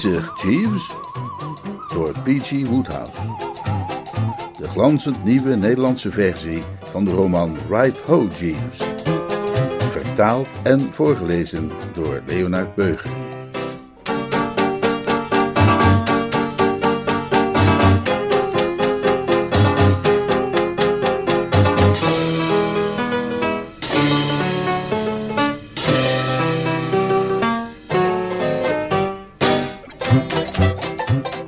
Jeeves. 0.00 0.90
Door 1.92 2.12
P.G. 2.24 2.66
Woodhouse. 2.66 3.20
De 4.58 4.68
glanzend 4.68 5.24
nieuwe 5.24 5.56
Nederlandse 5.56 6.10
versie 6.10 6.62
van 6.82 7.04
de 7.04 7.10
roman 7.10 7.56
Right 7.68 7.98
Ho, 7.98 8.28
Jeeves. 8.38 8.78
Vertaald 9.90 10.48
en 10.62 10.80
voorgelezen 10.80 11.70
door 11.94 12.22
Leonard 12.26 12.74
Beuger. 12.74 13.19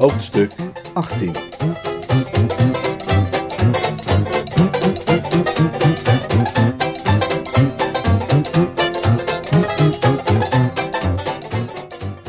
Hoofdstuk 0.02 0.50
18 0.92 1.32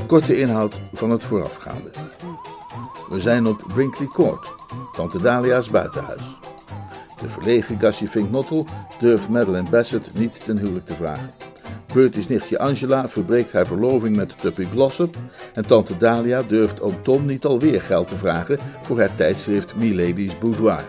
Korte 0.08 0.38
inhoud 0.38 0.82
van 0.94 1.10
het 1.10 1.24
voorafgaande. 1.24 1.92
We 3.10 3.20
zijn 3.20 3.48
op 3.48 3.64
Brinkley 3.68 4.08
Court, 4.08 4.56
Tante 4.92 5.22
Dalia's 5.22 5.70
buitenhuis. 5.70 6.40
De 7.22 7.30
verlegen 7.30 7.80
Gussie 7.80 8.08
Fink-Nottel 8.08 8.66
durft 9.00 9.30
Madeleine 9.30 9.70
Bassett 9.70 10.14
niet 10.14 10.46
ten 10.46 10.58
huwelijk 10.58 10.86
te 10.86 10.96
vragen. 10.96 11.32
Bertie's 11.94 12.28
nichtje 12.28 12.60
Angela 12.60 13.10
verbreekt 13.10 13.52
haar 13.52 13.68
verloving 13.68 14.16
met 14.16 14.40
Tuppy 14.40 14.64
Glossop 14.64 15.18
en 15.54 15.68
tante 15.68 15.98
Dalia 15.98 16.42
durft 16.42 16.82
oom 16.82 17.02
Tom 17.02 17.26
niet 17.26 17.46
alweer 17.46 17.82
geld 17.82 18.08
te 18.08 18.18
vragen 18.18 18.60
voor 18.82 19.00
haar 19.00 19.16
tijdschrift 19.16 19.76
Milady's 19.76 20.38
Boudoir. 20.40 20.84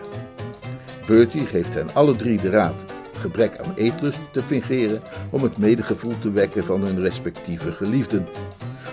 Bertie 1.06 1.46
geeft 1.46 1.74
hen 1.74 1.94
alle 1.94 2.16
drie 2.16 2.40
de 2.40 2.50
raad 2.50 2.84
gebrek 3.24 3.58
aan 3.58 3.72
eetlust 3.74 4.20
te 4.32 4.42
fingeren 4.42 5.02
om 5.30 5.42
het 5.42 5.58
medegevoel 5.58 6.18
te 6.18 6.30
wekken 6.30 6.64
van 6.64 6.80
hun 6.80 7.00
respectieve 7.00 7.72
geliefden. 7.72 8.28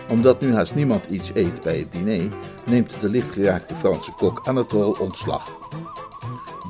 Omdat 0.10 0.42
nu 0.42 0.54
haast 0.54 0.76
niemand 0.76 1.10
iets 1.10 1.32
eet 1.34 1.62
bij 1.62 1.78
het 1.78 1.92
diner, 1.92 2.30
neemt 2.66 3.02
de 3.02 3.10
lichtgeraakte 3.10 3.76
Franse 3.76 4.12
kok 4.12 4.48
Anatole 4.48 5.00
ontslag. 5.00 5.60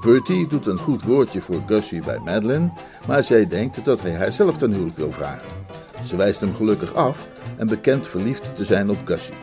Bertie 0.01 0.47
doet 0.47 0.67
een 0.67 0.77
goed 0.77 1.03
woordje 1.03 1.41
voor 1.41 1.61
Gussie 1.67 2.01
bij 2.01 2.19
Madeline, 2.19 2.71
maar 3.07 3.23
zij 3.23 3.47
denkt 3.47 3.85
dat 3.85 4.01
hij 4.01 4.15
haar 4.15 4.31
zelf 4.31 4.57
ten 4.57 4.71
huwelijk 4.71 4.97
wil 4.97 5.11
vragen. 5.11 5.60
Ze 6.03 6.15
wijst 6.15 6.41
hem 6.41 6.55
gelukkig 6.55 6.93
af 6.93 7.27
en 7.57 7.67
bekent 7.67 8.07
verliefd 8.07 8.55
te 8.55 8.65
zijn 8.65 8.89
op 8.89 8.97
Gussie. 9.05 9.35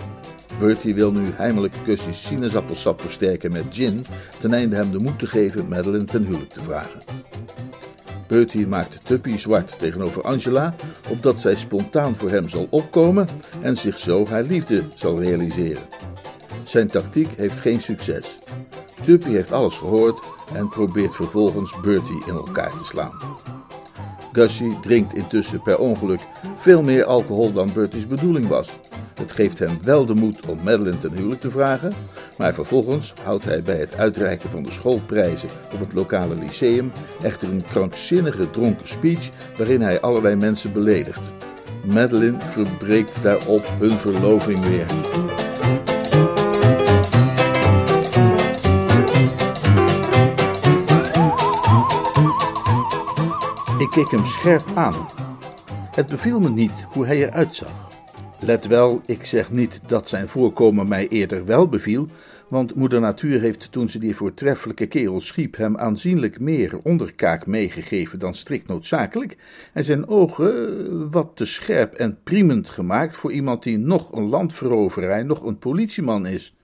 Bertie 0.58 0.94
wil 0.94 1.12
nu 1.12 1.26
heimelijk 1.36 1.74
Gussie's 1.84 2.26
sinaasappelsap 2.26 3.00
versterken 3.00 3.52
met 3.52 3.64
gin, 3.70 4.04
ten 4.38 4.54
einde 4.54 4.76
hem 4.76 4.90
de 4.90 4.98
moed 4.98 5.18
te 5.18 5.26
geven 5.26 5.68
Madeline 5.68 6.04
ten 6.04 6.24
huwelijk 6.24 6.50
te 6.50 6.62
vragen. 6.62 7.00
Bertie 8.28 8.66
maakt 8.66 9.00
Tuppy 9.04 9.36
zwart 9.36 9.78
tegenover 9.78 10.22
Angela, 10.22 10.74
opdat 11.10 11.40
zij 11.40 11.54
spontaan 11.54 12.16
voor 12.16 12.30
hem 12.30 12.48
zal 12.48 12.66
opkomen 12.70 13.28
en 13.62 13.76
zich 13.76 13.98
zo 13.98 14.26
haar 14.26 14.42
liefde 14.42 14.82
zal 14.94 15.20
realiseren. 15.22 15.82
Zijn 16.64 16.88
tactiek 16.88 17.28
heeft 17.36 17.60
geen 17.60 17.82
succes. 17.82 18.38
Tuppy 19.02 19.30
heeft 19.30 19.52
alles 19.52 19.76
gehoord 19.76 20.20
en 20.54 20.68
probeert 20.68 21.14
vervolgens 21.14 21.80
Bertie 21.80 22.22
in 22.26 22.34
elkaar 22.34 22.70
te 22.70 22.84
slaan. 22.84 23.12
Gussie 24.38 24.80
drinkt 24.80 25.14
intussen 25.14 25.62
per 25.62 25.78
ongeluk 25.78 26.20
veel 26.56 26.82
meer 26.82 27.04
alcohol 27.04 27.52
dan 27.52 27.70
Bertie's 27.72 28.06
bedoeling 28.06 28.46
was. 28.48 28.68
Het 29.14 29.32
geeft 29.32 29.58
hem 29.58 29.78
wel 29.82 30.06
de 30.06 30.14
moed 30.14 30.46
om 30.46 30.58
Madeline 30.64 30.98
ten 30.98 31.12
huwelijk 31.12 31.40
te 31.40 31.50
vragen, 31.50 31.92
maar 32.36 32.54
vervolgens 32.54 33.14
houdt 33.22 33.44
hij 33.44 33.62
bij 33.62 33.76
het 33.76 33.96
uitreiken 33.96 34.50
van 34.50 34.62
de 34.62 34.72
schoolprijzen 34.72 35.48
op 35.72 35.80
het 35.80 35.92
lokale 35.92 36.34
lyceum 36.34 36.92
echter 37.22 37.48
een 37.48 37.64
krankzinnige 37.64 38.50
dronken 38.50 38.88
speech 38.88 39.30
waarin 39.56 39.80
hij 39.80 40.00
allerlei 40.00 40.34
mensen 40.34 40.72
beledigt. 40.72 41.32
Madeline 41.84 42.40
verbreekt 42.40 43.22
daarop 43.22 43.72
hun 43.78 43.92
verloving 43.92 44.64
weer. 44.64 44.86
Ik 53.88 53.94
keek 53.94 54.10
hem 54.10 54.24
scherp 54.24 54.70
aan. 54.74 55.06
Het 55.90 56.06
beviel 56.06 56.40
me 56.40 56.48
niet 56.48 56.86
hoe 56.90 57.06
hij 57.06 57.16
eruit 57.16 57.54
zag. 57.54 57.90
Let 58.40 58.66
wel, 58.66 59.00
ik 59.06 59.24
zeg 59.24 59.50
niet 59.50 59.80
dat 59.86 60.08
zijn 60.08 60.28
voorkomen 60.28 60.88
mij 60.88 61.08
eerder 61.08 61.44
wel 61.44 61.68
beviel, 61.68 62.08
want 62.48 62.74
moeder 62.74 63.00
natuur 63.00 63.40
heeft 63.40 63.72
toen 63.72 63.88
ze 63.88 63.98
die 63.98 64.16
voortreffelijke 64.16 64.86
kerel 64.86 65.20
schiep 65.20 65.56
hem 65.56 65.76
aanzienlijk 65.76 66.40
meer 66.40 66.78
onderkaak 66.82 67.46
meegegeven 67.46 68.18
dan 68.18 68.34
strikt 68.34 68.68
noodzakelijk 68.68 69.36
en 69.72 69.84
zijn 69.84 70.08
ogen 70.08 71.10
wat 71.10 71.30
te 71.34 71.46
scherp 71.46 71.94
en 71.94 72.18
priemend 72.22 72.70
gemaakt 72.70 73.16
voor 73.16 73.32
iemand 73.32 73.62
die 73.62 73.78
nog 73.78 74.12
een 74.12 74.28
landveroveraar, 74.28 75.24
nog 75.24 75.42
een 75.42 75.58
politieman 75.58 76.26
is. 76.26 76.54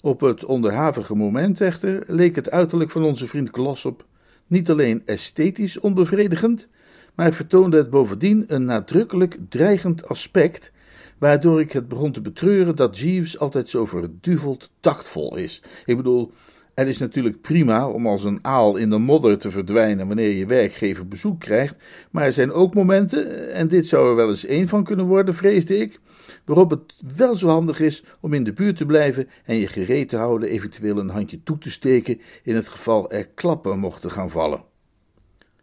Op 0.00 0.20
het 0.20 0.44
onderhavige 0.44 1.14
moment 1.14 1.60
echter 1.60 2.04
leek 2.06 2.36
het 2.36 2.50
uiterlijk 2.50 2.90
van 2.90 3.04
onze 3.04 3.26
vriend 3.26 3.48
Glossop 3.52 4.06
niet 4.48 4.70
alleen 4.70 5.02
esthetisch 5.04 5.80
onbevredigend, 5.80 6.68
maar 7.14 7.32
vertoonde 7.32 7.76
het 7.76 7.90
bovendien 7.90 8.44
een 8.46 8.64
nadrukkelijk 8.64 9.36
dreigend 9.48 10.08
aspect, 10.08 10.72
waardoor 11.18 11.60
ik 11.60 11.72
het 11.72 11.88
begon 11.88 12.12
te 12.12 12.20
betreuren 12.20 12.76
dat 12.76 12.98
Jeeves 12.98 13.38
altijd 13.38 13.68
zo 13.68 13.86
verduveld 13.86 14.70
tactvol 14.80 15.36
is. 15.36 15.62
Ik 15.84 15.96
bedoel, 15.96 16.32
het 16.74 16.88
is 16.88 16.98
natuurlijk 16.98 17.40
prima 17.40 17.88
om 17.88 18.06
als 18.06 18.24
een 18.24 18.38
aal 18.42 18.76
in 18.76 18.90
de 18.90 18.98
modder 18.98 19.38
te 19.38 19.50
verdwijnen 19.50 20.06
wanneer 20.06 20.30
je 20.30 20.46
werkgever 20.46 21.08
bezoek 21.08 21.40
krijgt, 21.40 21.74
maar 22.10 22.24
er 22.24 22.32
zijn 22.32 22.52
ook 22.52 22.74
momenten, 22.74 23.52
en 23.52 23.68
dit 23.68 23.88
zou 23.88 24.08
er 24.08 24.16
wel 24.16 24.28
eens 24.28 24.44
één 24.44 24.68
van 24.68 24.84
kunnen 24.84 25.06
worden, 25.06 25.34
vreesde 25.34 25.76
ik, 25.76 26.00
waarop 26.48 26.70
het 26.70 26.94
wel 27.16 27.34
zo 27.36 27.48
handig 27.48 27.80
is 27.80 28.04
om 28.20 28.34
in 28.34 28.44
de 28.44 28.52
buurt 28.52 28.76
te 28.76 28.86
blijven 28.86 29.28
en 29.44 29.56
je 29.56 29.66
gereed 29.66 30.08
te 30.08 30.16
houden 30.16 30.48
eventueel 30.48 30.98
een 30.98 31.08
handje 31.08 31.42
toe 31.42 31.58
te 31.58 31.70
steken 31.70 32.20
in 32.42 32.54
het 32.54 32.68
geval 32.68 33.10
er 33.10 33.28
klappen 33.28 33.78
mochten 33.78 34.10
gaan 34.10 34.30
vallen. 34.30 34.64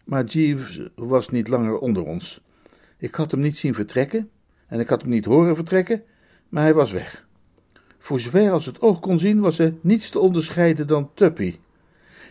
Maar 0.03 0.23
Jeeves 0.23 0.89
was 0.95 1.29
niet 1.29 1.47
langer 1.47 1.77
onder 1.77 2.03
ons. 2.03 2.41
Ik 2.97 3.15
had 3.15 3.31
hem 3.31 3.39
niet 3.39 3.57
zien 3.57 3.73
vertrekken 3.73 4.29
en 4.67 4.79
ik 4.79 4.89
had 4.89 5.01
hem 5.01 5.09
niet 5.11 5.25
horen 5.25 5.55
vertrekken, 5.55 6.03
maar 6.49 6.63
hij 6.63 6.73
was 6.73 6.91
weg. 6.91 7.27
Voor 7.99 8.19
zover 8.19 8.51
als 8.51 8.65
het 8.65 8.81
oog 8.81 8.99
kon 8.99 9.19
zien 9.19 9.39
was 9.39 9.59
er 9.59 9.73
niets 9.81 10.09
te 10.09 10.19
onderscheiden 10.19 10.87
dan 10.87 11.11
Tuppy. 11.13 11.55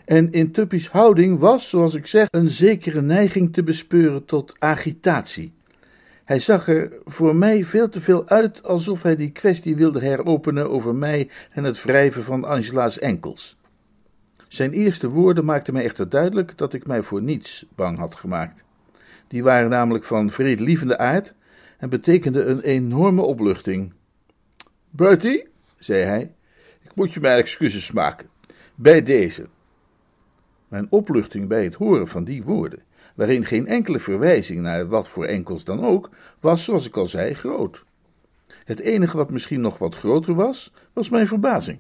En 0.04 0.32
in 0.32 0.53
Tuppy's 0.53 0.88
houding 0.88 1.38
was, 1.38 1.69
zoals 1.69 1.94
ik 1.94 2.06
zeg, 2.06 2.26
een 2.31 2.50
zekere 2.50 3.03
neiging 3.03 3.53
te 3.53 3.62
bespeuren 3.62 4.25
tot 4.25 4.54
agitatie. 4.59 5.53
Hij 6.24 6.38
zag 6.38 6.68
er 6.68 6.92
voor 7.04 7.36
mij 7.36 7.64
veel 7.64 7.88
te 7.88 8.00
veel 8.00 8.28
uit 8.28 8.62
alsof 8.62 9.03
hij 9.03 9.16
die 9.16 9.30
kwestie 9.30 9.76
wilde 9.76 10.00
heropenen 10.00 10.71
over 10.71 10.94
mij 10.94 11.30
en 11.50 11.65
het 11.65 11.82
wrijven 11.82 12.24
van 12.24 12.44
Angela's 12.44 12.98
enkels. 12.98 13.56
Zijn 14.48 14.72
eerste 14.72 15.09
woorden 15.09 15.44
maakten 15.44 15.74
mij 15.74 15.84
echter 15.84 16.09
duidelijk 16.09 16.59
dat 16.59 16.74
ik 16.74 16.86
mij 16.86 17.03
voor 17.03 17.22
niets 17.22 17.66
bang 17.74 17.98
had 17.98 18.15
gemaakt. 18.15 18.65
Die 19.28 19.42
waren 19.42 19.71
namelijk 19.71 20.04
van 20.04 20.30
vredelievende 20.30 20.98
aard 20.98 21.34
en 21.78 21.88
betekenden 21.88 22.50
een 22.50 22.60
enorme 22.60 23.22
opluchting. 23.22 23.92
Bertie, 24.91 25.48
zei 25.78 26.03
hij, 26.03 26.34
ik 26.82 26.94
moet 26.94 27.12
je 27.12 27.20
mijn 27.20 27.38
excuses 27.38 27.92
maken. 27.92 28.28
Bij 28.74 29.03
deze. 29.03 29.47
Mijn 30.68 30.86
opluchting 30.91 31.48
bij 31.48 31.65
het 31.65 31.74
horen 31.74 32.09
van 32.09 32.24
die 32.24 32.42
woorden, 32.42 32.82
waarin 33.15 33.45
geen 33.45 33.66
enkele 33.66 33.99
verwijzing 33.99 34.61
naar 34.61 34.89
wat 34.89 35.09
voor 35.09 35.25
enkels 35.25 35.65
dan 35.65 35.84
ook, 35.84 36.11
was, 36.41 36.65
zoals 36.65 36.87
ik 36.87 36.97
al 36.97 37.07
zei, 37.07 37.34
groot. 37.34 37.84
Het 38.65 38.81
enige 38.81 39.16
wat 39.16 39.31
misschien 39.31 39.61
nog 39.61 39.78
wat 39.78 39.95
groter 39.95 40.34
was, 40.34 40.72
was 40.93 41.09
mijn 41.09 41.27
verbazing. 41.27 41.78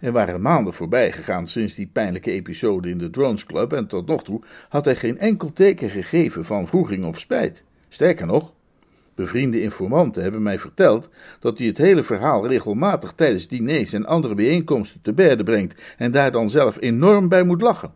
Er 0.00 0.12
waren 0.12 0.42
maanden 0.42 0.72
voorbij 0.72 1.12
gegaan 1.12 1.48
sinds 1.48 1.74
die 1.74 1.90
pijnlijke 1.92 2.30
episode 2.30 2.90
in 2.90 2.98
de 2.98 3.10
Drones 3.10 3.46
Club 3.46 3.72
en 3.72 3.86
tot 3.86 4.06
nog 4.06 4.24
toe 4.24 4.42
had 4.68 4.84
hij 4.84 4.96
geen 4.96 5.18
enkel 5.18 5.52
teken 5.52 5.90
gegeven 5.90 6.44
van 6.44 6.68
vroeging 6.68 7.04
of 7.04 7.18
spijt. 7.18 7.64
Sterker 7.88 8.26
nog, 8.26 8.52
Bevriende 9.14 9.62
informanten 9.62 10.22
hebben 10.22 10.42
mij 10.42 10.58
verteld 10.58 11.08
dat 11.40 11.58
hij 11.58 11.66
het 11.66 11.78
hele 11.78 12.02
verhaal 12.02 12.46
regelmatig 12.46 13.12
tijdens 13.12 13.48
diners 13.48 13.92
en 13.92 14.06
andere 14.06 14.34
bijeenkomsten 14.34 15.00
te 15.00 15.12
berde 15.12 15.42
brengt 15.42 15.82
en 15.96 16.10
daar 16.10 16.32
dan 16.32 16.50
zelf 16.50 16.76
enorm 16.80 17.28
bij 17.28 17.42
moet 17.42 17.60
lachen. 17.60 17.92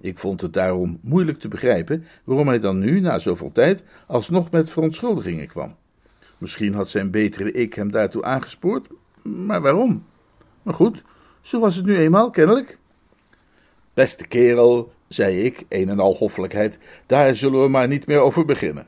Ik 0.00 0.18
vond 0.18 0.40
het 0.40 0.52
daarom 0.52 0.98
moeilijk 1.02 1.38
te 1.38 1.48
begrijpen 1.48 2.04
waarom 2.24 2.48
hij 2.48 2.60
dan 2.60 2.78
nu, 2.78 3.00
na 3.00 3.18
zoveel 3.18 3.52
tijd, 3.52 3.82
alsnog 4.06 4.50
met 4.50 4.70
verontschuldigingen 4.70 5.46
kwam. 5.46 5.74
Misschien 6.38 6.74
had 6.74 6.90
zijn 6.90 7.10
betere 7.10 7.52
ik 7.52 7.74
hem 7.74 7.90
daartoe 7.90 8.22
aangespoord, 8.22 8.86
maar 9.22 9.60
waarom? 9.60 10.04
Maar 10.62 10.74
goed, 10.74 11.02
zo 11.40 11.60
was 11.60 11.76
het 11.76 11.84
nu 11.84 11.96
eenmaal, 11.96 12.30
kennelijk. 12.30 12.78
Beste 13.94 14.26
kerel, 14.26 14.92
zei 15.08 15.42
ik, 15.42 15.64
een 15.68 15.88
en 15.88 15.98
al 15.98 16.14
hoffelijkheid, 16.14 16.78
daar 17.06 17.34
zullen 17.34 17.62
we 17.62 17.68
maar 17.68 17.88
niet 17.88 18.06
meer 18.06 18.18
over 18.18 18.44
beginnen. 18.44 18.86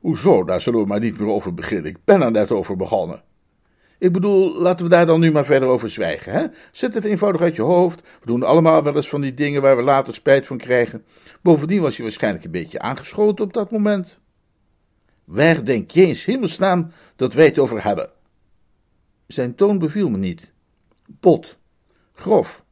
Hoezo, 0.00 0.44
daar 0.44 0.60
zullen 0.60 0.80
we 0.80 0.86
maar 0.86 1.00
niet 1.00 1.18
meer 1.18 1.28
over 1.28 1.54
beginnen? 1.54 1.90
Ik 1.90 2.04
ben 2.04 2.22
er 2.22 2.30
net 2.30 2.50
over 2.50 2.76
begonnen. 2.76 3.22
Ik 4.02 4.12
bedoel, 4.12 4.54
laten 4.60 4.84
we 4.84 4.90
daar 4.90 5.06
dan 5.06 5.20
nu 5.20 5.30
maar 5.30 5.44
verder 5.44 5.68
over 5.68 5.90
zwijgen. 5.90 6.32
Hè? 6.32 6.46
Zet 6.72 6.94
het 6.94 7.04
eenvoudig 7.04 7.40
uit 7.40 7.56
je 7.56 7.62
hoofd. 7.62 8.00
We 8.00 8.26
doen 8.26 8.42
allemaal 8.42 8.82
wel 8.82 8.96
eens 8.96 9.08
van 9.08 9.20
die 9.20 9.34
dingen 9.34 9.62
waar 9.62 9.76
we 9.76 9.82
later 9.82 10.14
spijt 10.14 10.46
van 10.46 10.58
krijgen. 10.58 11.04
Bovendien 11.42 11.80
was 11.80 11.96
je 11.96 12.02
waarschijnlijk 12.02 12.44
een 12.44 12.50
beetje 12.50 12.80
aangeschoten 12.80 13.44
op 13.44 13.52
dat 13.52 13.70
moment. 13.70 14.20
Waar 15.24 15.64
denk 15.64 15.90
je 15.90 16.06
eens 16.06 16.24
hemelsnaam 16.24 16.90
dat 17.16 17.34
wij 17.34 17.44
het 17.44 17.58
over 17.58 17.84
hebben? 17.84 18.10
Zijn 19.26 19.54
toon 19.54 19.78
beviel 19.78 20.10
me 20.10 20.18
niet. 20.18 20.52
Bot. 21.06 21.58
Grof. 22.14 22.64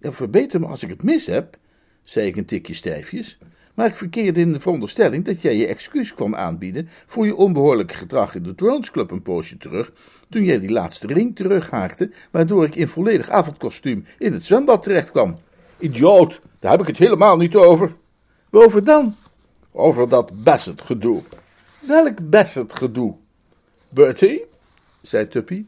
Ja, 0.00 0.12
verbeter 0.12 0.60
me 0.60 0.66
als 0.66 0.82
ik 0.82 0.88
het 0.88 1.02
mis 1.02 1.26
heb, 1.26 1.56
zei 2.02 2.26
ik 2.26 2.36
een 2.36 2.46
tikje 2.46 2.74
stijfjes. 2.74 3.38
Maar 3.74 3.86
ik 3.86 3.96
verkeerde 3.96 4.40
in 4.40 4.52
de 4.52 4.60
veronderstelling 4.60 5.24
dat 5.24 5.42
jij 5.42 5.56
je 5.56 5.66
excuus 5.66 6.14
kwam 6.14 6.34
aanbieden 6.34 6.88
voor 7.06 7.26
je 7.26 7.34
onbehoorlijke 7.34 7.94
gedrag 7.94 8.34
in 8.34 8.42
de 8.42 8.54
Drones 8.54 8.90
Club 8.90 9.10
een 9.10 9.22
poosje 9.22 9.56
terug, 9.56 9.92
toen 10.28 10.44
jij 10.44 10.60
die 10.60 10.72
laatste 10.72 11.06
ring 11.06 11.36
terughaakte, 11.36 12.10
waardoor 12.30 12.64
ik 12.64 12.74
in 12.74 12.88
volledig 12.88 13.28
avondkostuum 13.28 14.04
in 14.18 14.32
het 14.32 14.44
zwembad 14.44 14.82
terecht 14.82 15.10
kwam. 15.10 15.38
Idioot, 15.78 16.40
daar 16.58 16.70
heb 16.70 16.80
ik 16.80 16.86
het 16.86 16.98
helemaal 16.98 17.36
niet 17.36 17.56
over. 17.56 17.96
Waarover 18.50 18.84
dan? 18.84 19.14
Over 19.72 20.08
dat 20.08 20.42
Bassett-gedoe. 20.42 21.22
Welk 21.80 22.30
Bassett-gedoe? 22.30 23.14
Bertie, 23.88 24.44
zei 25.02 25.28
Tuppy, 25.28 25.64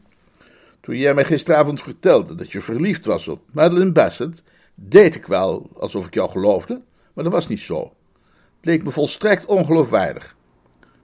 toen 0.81 0.97
jij 0.97 1.13
mij 1.13 1.25
gisteravond 1.25 1.81
vertelde 1.81 2.35
dat 2.35 2.51
je 2.51 2.61
verliefd 2.61 3.05
was 3.05 3.27
op 3.27 3.41
Madeline 3.53 3.91
Bassett, 3.91 4.43
deed 4.75 5.15
ik 5.15 5.25
wel 5.25 5.69
alsof 5.77 6.05
ik 6.05 6.13
jou 6.13 6.29
geloofde, 6.29 6.81
maar 7.13 7.23
dat 7.23 7.33
was 7.33 7.47
niet 7.47 7.59
zo. 7.59 7.93
Leek 8.61 8.83
me 8.83 8.91
volstrekt 8.91 9.45
ongeloofwaardig. 9.45 10.35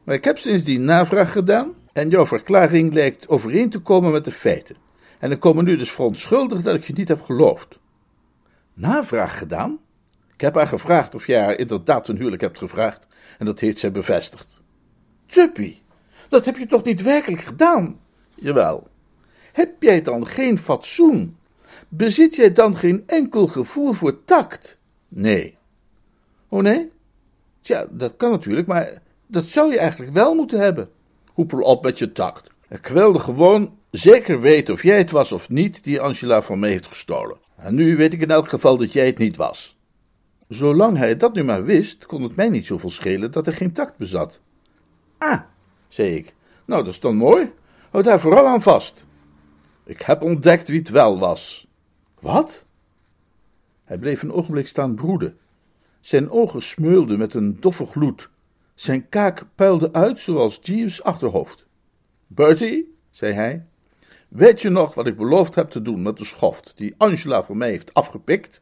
Maar 0.03 0.15
ik 0.15 0.23
heb 0.23 0.38
sindsdien 0.38 0.85
navraag 0.85 1.31
gedaan 1.31 1.73
en 1.94 2.09
jouw 2.09 2.25
verklaring 2.25 2.94
lijkt 2.94 3.27
overeen 3.27 3.69
te 3.69 3.79
komen 3.79 4.11
met 4.11 4.25
de 4.25 4.31
feiten. 4.31 4.75
En 5.19 5.31
ik 5.31 5.39
kom 5.39 5.55
me 5.55 5.61
nu 5.61 5.77
dus 5.77 5.91
verontschuldigen 5.91 6.63
dat 6.63 6.75
ik 6.75 6.83
je 6.83 6.94
niet 6.94 7.07
heb 7.07 7.21
geloofd. 7.21 7.79
Navraag 8.73 9.38
gedaan? 9.38 9.79
Ik 10.33 10.41
heb 10.41 10.55
haar 10.55 10.67
gevraagd 10.67 11.15
of 11.15 11.27
jij 11.27 11.39
haar 11.39 11.57
inderdaad 11.57 12.07
een 12.07 12.17
huwelijk 12.17 12.41
hebt 12.41 12.57
gevraagd 12.57 13.07
en 13.39 13.45
dat 13.45 13.59
heeft 13.59 13.77
zij 13.77 13.91
bevestigd. 13.91 14.61
Tuppy, 15.25 15.75
dat 16.29 16.45
heb 16.45 16.57
je 16.57 16.65
toch 16.65 16.83
niet 16.83 17.01
werkelijk 17.01 17.41
gedaan? 17.41 18.00
Jawel. 18.35 18.88
Heb 19.53 19.81
jij 19.83 20.01
dan 20.01 20.27
geen 20.27 20.57
fatsoen? 20.57 21.38
Bezit 21.89 22.35
jij 22.35 22.51
dan 22.51 22.77
geen 22.77 23.03
enkel 23.07 23.47
gevoel 23.47 23.94
voor 23.94 24.23
tact? 24.25 24.77
Nee. 25.07 25.57
Oh 26.50 26.61
nee? 26.61 26.91
Tja, 27.63 27.86
dat 27.89 28.15
kan 28.18 28.31
natuurlijk, 28.31 28.68
maar 28.68 29.01
dat 29.27 29.45
zou 29.45 29.71
je 29.71 29.80
eigenlijk 29.80 30.12
wel 30.12 30.36
moeten 30.36 30.60
hebben. 30.60 30.89
Hoepel 31.33 31.60
op 31.60 31.83
met 31.83 31.98
je 31.98 32.12
tact. 32.12 32.50
Ik 32.69 32.88
wilde 32.88 33.19
gewoon 33.19 33.77
zeker 33.92 34.42
weten 34.42 34.74
of 34.74 34.83
jij 34.83 34.98
het 34.98 35.12
was 35.12 35.31
of 35.31 35.50
niet 35.50 35.83
die 35.83 36.01
Angela 36.01 36.42
van 36.42 36.60
me 36.60 36.68
heeft 36.68 36.88
gestolen. 36.88 37.38
En 37.56 37.75
nu 37.75 37.95
weet 37.95 38.13
ik 38.13 38.21
in 38.21 38.31
elk 38.31 38.50
geval 38.50 38.77
dat 38.77 38.94
jij 38.94 39.06
het 39.06 39.18
niet 39.18 39.36
was. 39.36 39.77
Zolang 40.48 40.98
hij 40.98 41.18
dat 41.18 41.33
nu 41.33 41.44
maar 41.44 41.63
wist, 41.63 42.06
kon 42.06 42.24
het 42.24 42.36
mij 42.36 42.50
niet 42.50 42.65
zoveel 42.65 42.89
schelen 42.89 43.31
dat 43.31 43.45
hij 43.45 43.56
geen 43.56 43.74
tact 43.74 43.98
bezat. 43.98 44.42
Ah, 45.18 45.42
zei 45.88 46.15
ik. 46.15 46.33
Nou, 46.65 46.83
dat 46.83 46.94
is 46.94 47.00
dan 47.00 47.15
mooi. 47.15 47.51
Houd 47.89 48.04
daar 48.04 48.19
vooral 48.19 48.45
aan 48.45 48.62
vast. 48.62 49.06
Ik 49.83 50.01
heb 50.01 50.21
ontdekt 50.21 50.69
wie 50.69 50.80
het 50.80 50.89
wel 50.89 51.19
was. 51.19 51.68
Wat? 52.19 52.65
Hij 53.83 53.98
bleef 53.98 54.21
een 54.21 54.33
ogenblik 54.33 54.68
staan 54.68 54.95
broeden. 54.95 55.38
Zijn 56.03 56.29
ogen 56.29 56.61
smeulden 56.61 57.17
met 57.17 57.33
een 57.33 57.57
doffe 57.59 57.85
gloed. 57.85 58.29
Zijn 58.75 59.09
kaak 59.09 59.44
puilde 59.55 59.94
uit 59.94 60.19
zoals 60.19 60.59
Jeeves' 60.61 61.03
achterhoofd. 61.03 61.65
Bertie, 62.27 62.95
zei 63.09 63.33
hij, 63.33 63.65
weet 64.27 64.61
je 64.61 64.69
nog 64.69 64.94
wat 64.94 65.07
ik 65.07 65.17
beloofd 65.17 65.55
heb 65.55 65.69
te 65.69 65.81
doen 65.81 66.01
met 66.01 66.17
de 66.17 66.25
schoft 66.25 66.73
die 66.75 66.94
Angela 66.97 67.44
voor 67.44 67.57
mij 67.57 67.69
heeft 67.69 67.94
afgepikt? 67.94 68.61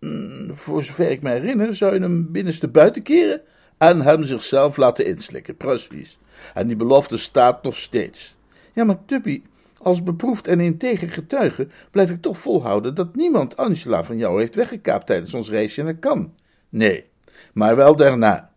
Mm, 0.00 0.56
voor 0.56 0.84
zover 0.84 1.10
ik 1.10 1.22
me 1.22 1.30
herinner, 1.30 1.76
zou 1.76 1.94
je 1.94 2.00
hem 2.00 2.32
binnenste 2.32 2.68
buiten 2.68 3.02
keren 3.02 3.42
en 3.78 4.02
hem 4.02 4.24
zichzelf 4.24 4.76
laten 4.76 5.06
inslikken, 5.06 5.56
precies. 5.56 6.18
En 6.54 6.66
die 6.66 6.76
belofte 6.76 7.18
staat 7.18 7.62
nog 7.62 7.76
steeds. 7.76 8.36
Ja, 8.72 8.84
maar 8.84 9.04
Tuppy, 9.04 9.42
als 9.82 10.02
beproefd 10.02 10.46
en 10.46 10.60
integer 10.60 11.10
getuige 11.10 11.68
blijf 11.90 12.10
ik 12.10 12.22
toch 12.22 12.38
volhouden 12.38 12.94
dat 12.94 13.16
niemand 13.16 13.56
Angela 13.56 14.04
van 14.04 14.16
jou 14.16 14.40
heeft 14.40 14.54
weggekaapt 14.54 15.06
tijdens 15.06 15.34
ons 15.34 15.50
reisje 15.50 15.82
naar 15.82 15.98
Cannes. 15.98 16.28
Nee, 16.68 17.04
maar 17.52 17.76
wel 17.76 17.96
daarna. 17.96 18.52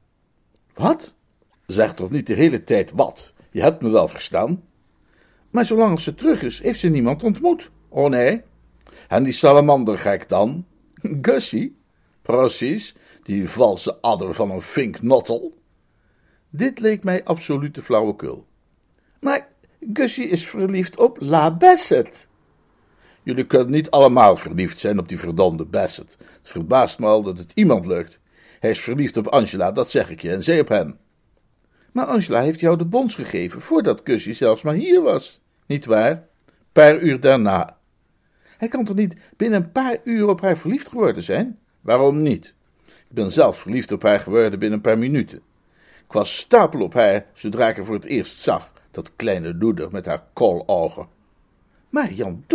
Wat? 0.74 1.14
Zeg 1.66 1.94
toch 1.94 2.10
niet 2.10 2.28
de 2.28 2.34
hele 2.34 2.64
tijd 2.64 2.92
wat? 2.92 3.34
Je 3.52 3.62
hebt 3.62 3.82
me 3.82 3.90
wel 3.90 4.08
verstaan. 4.08 4.64
Maar 5.50 5.66
zolang 5.66 6.00
ze 6.00 6.16
terug 6.16 6.42
is, 6.42 6.62
heeft 6.62 6.80
ze 6.80 6.88
niemand 6.88 7.24
ontmoet. 7.24 7.70
Oh 7.90 8.10
nee. 8.10 8.42
En 9.08 9.24
die 9.24 9.34
salamandergek 9.34 10.30
dan? 10.30 10.66
Gussie? 11.22 11.78
Precies, 12.22 12.96
die 13.24 13.50
valse 13.50 14.02
adder 14.02 14.34
van 14.34 14.52
een 14.52 14.62
vinknottel. 14.62 15.54
Dit 16.50 16.80
leek 16.80 17.04
mij 17.04 17.24
absolute 17.24 17.82
flauwekul. 17.82 18.46
Maar 19.20 19.48
Gussie 19.94 20.28
is 20.28 20.48
verliefd 20.48 20.98
op 20.98 21.18
La 21.22 21.58
Bassett. 21.58 22.28
Jullie 23.24 23.46
kunnen 23.46 23.72
niet 23.72 23.92
allemaal 23.92 24.36
verliefd 24.36 24.80
zijn 24.80 25.00
op 25.00 25.10
die 25.10 25.20
verdomde 25.20 25.66
Bassett. 25.66 26.18
Het 26.20 26.50
verbaast 26.50 27.00
me 27.00 27.06
al 27.06 27.22
dat 27.22 27.38
het 27.38 27.52
iemand 27.54 27.86
lukt. 27.86 28.20
Hij 28.60 28.70
is 28.70 28.80
verliefd 28.80 29.18
op 29.18 29.28
Angela, 29.28 29.72
dat 29.72 29.90
zeg 29.90 30.10
ik 30.10 30.22
je, 30.22 30.32
en 30.32 30.44
zij 30.44 30.60
op 30.60 30.68
hem. 30.68 30.98
Maar 31.92 32.06
Angela 32.06 32.42
heeft 32.42 32.60
jou 32.60 32.78
de 32.78 32.86
bons 32.86 33.16
gegeven 33.16 33.62
voordat 33.62 34.02
Gussie 34.04 34.34
zelfs 34.34 34.62
maar 34.62 34.74
hier 34.74 35.02
was. 35.02 35.42
Niet 35.66 35.86
waar? 35.86 36.28
Paar 36.72 37.00
uur 37.00 37.20
daarna. 37.20 37.78
Hij 38.58 38.68
kan 38.68 38.84
toch 38.84 38.96
niet 38.96 39.16
binnen 39.38 39.64
een 39.64 39.72
paar 39.72 39.98
uur 40.04 40.28
op 40.28 40.42
haar 40.42 40.58
verliefd 40.58 40.90
geworden 40.90 41.24
zijn? 41.24 41.60
Waarom 41.82 42.22
niet? 42.22 42.54
Ik 42.86 43.16
ben 43.16 43.32
zelf 43.32 43.58
verliefd 43.58 43.92
op 43.92 44.02
haar 44.02 44.20
geworden 44.20 44.60
binnen 44.60 44.78
een 44.78 44.84
paar 44.84 44.98
minuten. 44.98 45.42
Ik 46.06 46.12
was 46.12 46.38
stapel 46.38 46.82
op 46.82 46.94
haar 46.94 47.26
zodra 47.34 47.68
ik 47.68 47.76
haar 47.76 47.86
voor 47.86 47.96
het 47.96 48.06
eerst 48.06 48.42
zag. 48.42 48.74
Dat 48.96 49.12
kleine 49.16 49.58
doeder 49.58 49.92
met 49.92 50.06
haar 50.06 50.24
koologen. 50.34 51.08
Maar 51.90 52.12
Jan 52.12 52.46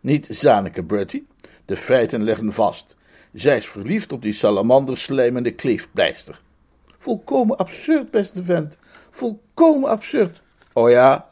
niet 0.00 0.26
Zaneke 0.30 0.82
Bertie. 0.82 1.26
De 1.64 1.76
feiten 1.76 2.22
leggen 2.22 2.52
vast. 2.52 2.96
Zij 3.32 3.56
is 3.56 3.66
verliefd 3.66 4.12
op 4.12 4.22
die 4.22 4.32
salamanderslijmende 4.32 5.50
kleefpleister. 5.50 6.40
Volkomen 6.98 7.56
absurd, 7.56 8.10
beste 8.10 8.44
vent. 8.44 8.76
Volkomen 9.10 9.88
absurd. 9.88 10.42
Oh 10.72 10.90
ja? 10.90 11.28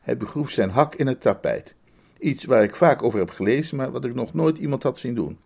Hij 0.00 0.16
begroef 0.16 0.50
zijn 0.50 0.70
hak 0.70 0.94
in 0.94 1.06
het 1.06 1.20
tapijt. 1.20 1.74
Iets 2.18 2.44
waar 2.44 2.62
ik 2.62 2.76
vaak 2.76 3.02
over 3.02 3.18
heb 3.18 3.30
gelezen, 3.30 3.76
maar 3.76 3.90
wat 3.90 4.04
ik 4.04 4.14
nog 4.14 4.34
nooit 4.34 4.58
iemand 4.58 4.82
had 4.82 4.98
zien 4.98 5.14
doen. 5.14 5.38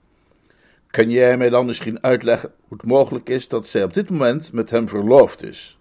Kan 0.86 1.10
jij 1.10 1.36
mij 1.36 1.50
dan 1.50 1.66
misschien 1.66 2.02
uitleggen 2.02 2.52
hoe 2.68 2.76
het 2.76 2.86
mogelijk 2.86 3.28
is 3.28 3.48
dat 3.48 3.66
zij 3.66 3.84
op 3.84 3.94
dit 3.94 4.10
moment 4.10 4.52
met 4.52 4.70
hem 4.70 4.88
verloofd 4.88 5.42
is? 5.42 5.78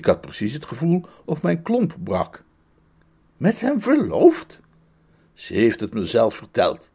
Ik 0.00 0.06
had 0.06 0.20
precies 0.20 0.54
het 0.54 0.66
gevoel 0.66 1.04
of 1.24 1.42
mijn 1.42 1.62
klomp 1.62 1.96
brak. 2.04 2.42
Met 3.36 3.60
hem 3.60 3.80
verloofd? 3.80 4.60
Ze 5.32 5.54
heeft 5.54 5.80
het 5.80 5.94
me 5.94 6.06
zelf 6.06 6.34
verteld. 6.34 6.90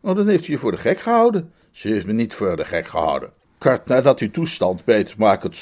Nou, 0.00 0.16
dan 0.16 0.28
heeft 0.28 0.44
ze 0.44 0.52
je 0.52 0.58
voor 0.58 0.70
de 0.70 0.76
gek 0.76 0.98
gehouden. 0.98 1.52
Ze 1.70 1.88
heeft 1.88 2.06
me 2.06 2.12
niet 2.12 2.34
voor 2.34 2.56
de 2.56 2.64
gek 2.64 2.88
gehouden. 2.88 3.32
Kort 3.58 3.86
nadat 3.86 4.20
uw 4.20 4.30
toestand 4.30 4.84
bij 4.84 4.98
het 4.98 5.16
maken 5.16 5.48
het 5.48 5.58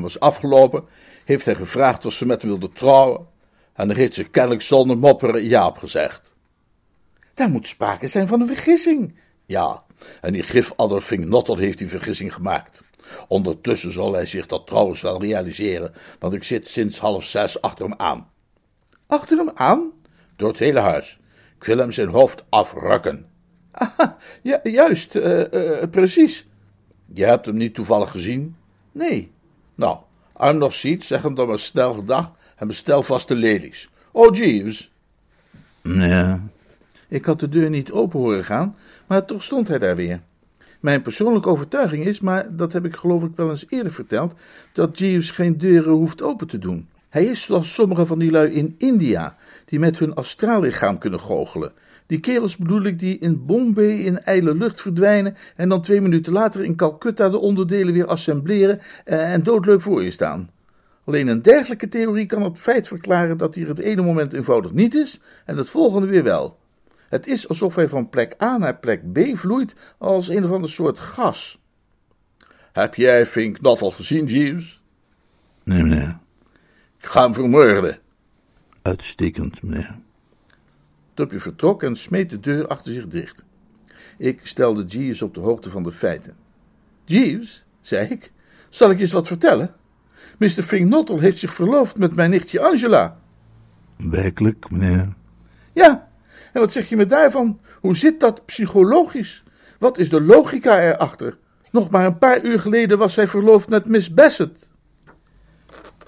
was 0.00 0.20
afgelopen, 0.20 0.84
heeft 1.24 1.44
hij 1.44 1.54
gevraagd 1.54 2.04
of 2.04 2.12
ze 2.12 2.26
met 2.26 2.42
hem 2.42 2.50
wilde 2.50 2.68
trouwen. 2.72 3.26
En 3.72 3.88
daar 3.88 3.96
heeft 3.96 4.14
ze 4.14 4.24
kennelijk 4.24 4.62
zonder 4.62 4.98
mopperen 4.98 5.44
ja 5.44 5.66
op 5.66 5.78
gezegd. 5.78 6.32
Daar 7.34 7.48
moet 7.48 7.68
sprake 7.68 8.06
zijn 8.06 8.28
van 8.28 8.40
een 8.40 8.46
vergissing. 8.46 9.14
Ja, 9.46 9.82
en 10.20 10.32
die 10.32 10.42
gifadder 10.42 11.02
Nottel 11.28 11.56
heeft 11.56 11.78
die 11.78 11.88
vergissing 11.88 12.34
gemaakt. 12.34 12.82
Ondertussen 13.28 13.92
zal 13.92 14.12
hij 14.12 14.26
zich 14.26 14.46
dat 14.46 14.66
trouwens 14.66 15.00
wel 15.00 15.20
realiseren, 15.20 15.92
want 16.18 16.34
ik 16.34 16.44
zit 16.44 16.68
sinds 16.68 16.98
half 16.98 17.24
zes 17.24 17.60
achter 17.60 17.84
hem 17.84 17.94
aan. 17.98 18.28
Achter 19.06 19.38
hem 19.38 19.50
aan? 19.54 19.92
Door 20.36 20.48
het 20.48 20.58
hele 20.58 20.80
huis. 20.80 21.20
Ik 21.56 21.64
wil 21.64 21.78
hem 21.78 21.92
zijn 21.92 22.08
hoofd 22.08 22.44
afrukken. 22.48 23.24
Ah, 23.72 24.10
ja, 24.42 24.60
juist, 24.62 25.14
uh, 25.14 25.52
uh, 25.52 25.82
precies. 25.90 26.46
Je 27.14 27.24
hebt 27.24 27.46
hem 27.46 27.56
niet 27.56 27.74
toevallig 27.74 28.10
gezien? 28.10 28.56
Nee. 28.92 29.32
Nou, 29.74 29.98
arm 30.32 30.58
nog 30.58 30.74
ziet, 30.74 31.04
zeg 31.04 31.22
hem 31.22 31.34
dan 31.34 31.48
maar 31.48 31.58
snel 31.58 31.92
gedag 31.92 32.32
en 32.56 32.66
bestel 32.66 33.02
vast 33.02 33.28
de 33.28 33.34
lelies. 33.34 33.90
Oh, 34.12 34.36
Jeeves. 34.36 34.92
Nee. 35.82 36.36
Ik 37.08 37.24
had 37.24 37.40
de 37.40 37.48
deur 37.48 37.70
niet 37.70 37.90
open 37.90 38.18
horen 38.18 38.44
gaan, 38.44 38.76
maar 39.06 39.24
toch 39.24 39.42
stond 39.42 39.68
hij 39.68 39.78
daar 39.78 39.96
weer. 39.96 40.20
Mijn 40.80 41.02
persoonlijke 41.02 41.48
overtuiging 41.48 42.04
is, 42.04 42.20
maar 42.20 42.56
dat 42.56 42.72
heb 42.72 42.84
ik 42.84 42.96
geloof 42.96 43.22
ik 43.22 43.30
wel 43.34 43.50
eens 43.50 43.66
eerder 43.68 43.92
verteld, 43.92 44.34
dat 44.72 44.98
Jeeves 44.98 45.30
geen 45.30 45.58
deuren 45.58 45.92
hoeft 45.92 46.22
open 46.22 46.46
te 46.46 46.58
doen. 46.58 46.88
Hij 47.08 47.24
is 47.24 47.42
zoals 47.42 47.74
sommige 47.74 48.06
van 48.06 48.18
die 48.18 48.30
lui 48.30 48.50
in 48.50 48.74
India, 48.78 49.36
die 49.64 49.78
met 49.78 49.98
hun 49.98 50.14
astraallichaam 50.14 50.98
kunnen 50.98 51.20
goochelen. 51.20 51.72
Die 52.06 52.20
kerels 52.20 52.56
bedoel 52.56 52.82
ik 52.82 52.98
die 52.98 53.18
in 53.18 53.46
Bombay 53.46 53.90
in 53.90 54.24
ijle 54.24 54.54
lucht 54.54 54.80
verdwijnen 54.80 55.36
en 55.56 55.68
dan 55.68 55.82
twee 55.82 56.00
minuten 56.00 56.32
later 56.32 56.64
in 56.64 56.76
Calcutta 56.76 57.28
de 57.28 57.38
onderdelen 57.38 57.94
weer 57.94 58.06
assembleren 58.06 58.80
en 59.04 59.42
doodleuk 59.42 59.80
voor 59.80 60.02
je 60.02 60.10
staan. 60.10 60.50
Alleen 61.04 61.28
een 61.28 61.42
dergelijke 61.42 61.88
theorie 61.88 62.26
kan 62.26 62.42
het 62.42 62.58
feit 62.58 62.88
verklaren 62.88 63.38
dat 63.38 63.54
hier 63.54 63.68
het 63.68 63.78
ene 63.78 64.02
moment 64.02 64.32
eenvoudig 64.32 64.72
niet 64.72 64.94
is 64.94 65.20
en 65.44 65.56
het 65.56 65.70
volgende 65.70 66.06
weer 66.06 66.22
wel. 66.22 66.59
Het 67.10 67.26
is 67.26 67.48
alsof 67.48 67.74
hij 67.74 67.88
van 67.88 68.08
plek 68.08 68.42
A 68.42 68.56
naar 68.56 68.78
plek 68.78 69.12
B 69.12 69.18
vloeit 69.38 69.94
als 69.98 70.28
een 70.28 70.44
of 70.44 70.50
ander 70.50 70.70
soort 70.70 70.98
gas. 70.98 71.60
Heb 72.72 72.94
jij 72.94 73.26
Fink 73.26 73.58
al 73.58 73.90
gezien, 73.90 74.24
Jeeves? 74.24 74.82
Nee, 75.64 75.82
meneer. 75.82 76.18
Ik 76.98 77.06
ga 77.06 77.22
hem 77.22 77.34
vermoorden. 77.34 77.98
Uitstekend, 78.82 79.62
meneer. 79.62 79.98
Tupje 81.14 81.38
vertrok 81.38 81.82
en 81.82 81.96
smeet 81.96 82.30
de 82.30 82.40
deur 82.40 82.66
achter 82.66 82.92
zich 82.92 83.06
dicht. 83.06 83.44
Ik 84.18 84.40
stelde 84.42 84.84
Jeeves 84.84 85.22
op 85.22 85.34
de 85.34 85.40
hoogte 85.40 85.70
van 85.70 85.82
de 85.82 85.92
feiten. 85.92 86.36
Jeeves, 87.04 87.64
zei 87.80 88.08
ik, 88.08 88.32
zal 88.68 88.90
ik 88.90 88.96
je 88.96 89.02
eens 89.02 89.12
wat 89.12 89.26
vertellen? 89.26 89.74
Mr. 90.38 90.48
Finknottel 90.48 91.18
heeft 91.18 91.38
zich 91.38 91.54
verloofd 91.54 91.98
met 91.98 92.14
mijn 92.14 92.30
nichtje 92.30 92.60
Angela. 92.60 93.20
Werkelijk, 93.96 94.70
meneer? 94.70 95.14
Ja, 95.72 96.09
en 96.52 96.60
wat 96.60 96.72
zeg 96.72 96.88
je 96.88 96.96
me 96.96 97.06
daarvan? 97.06 97.60
Hoe 97.80 97.96
zit 97.96 98.20
dat 98.20 98.46
psychologisch? 98.46 99.42
Wat 99.78 99.98
is 99.98 100.10
de 100.10 100.20
logica 100.20 100.80
erachter? 100.80 101.38
Nog 101.70 101.90
maar 101.90 102.06
een 102.06 102.18
paar 102.18 102.44
uur 102.44 102.60
geleden 102.60 102.98
was 102.98 103.16
hij 103.16 103.26
verloofd 103.26 103.68
met 103.68 103.86
Miss 103.86 104.14
Bassett. 104.14 104.68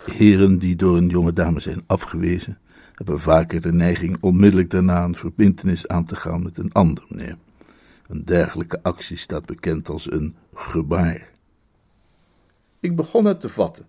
Heren 0.04 0.58
die 0.58 0.76
door 0.76 0.96
een 0.96 1.08
jonge 1.08 1.32
dame 1.32 1.60
zijn 1.60 1.82
afgewezen, 1.86 2.58
hebben 2.94 3.20
vaker 3.20 3.60
de 3.60 3.72
neiging 3.72 4.16
onmiddellijk 4.20 4.70
daarna 4.70 5.04
een 5.04 5.14
verbintenis 5.14 5.88
aan 5.88 6.04
te 6.04 6.16
gaan 6.16 6.42
met 6.42 6.58
een 6.58 6.72
ander, 6.72 7.04
meneer. 7.08 7.36
Een 8.08 8.24
dergelijke 8.24 8.82
actie 8.82 9.16
staat 9.16 9.46
bekend 9.46 9.88
als 9.88 10.12
een 10.12 10.36
gebaar. 10.54 11.28
Ik 12.80 12.96
begon 12.96 13.24
het 13.24 13.40
te 13.40 13.48
vatten. 13.48 13.86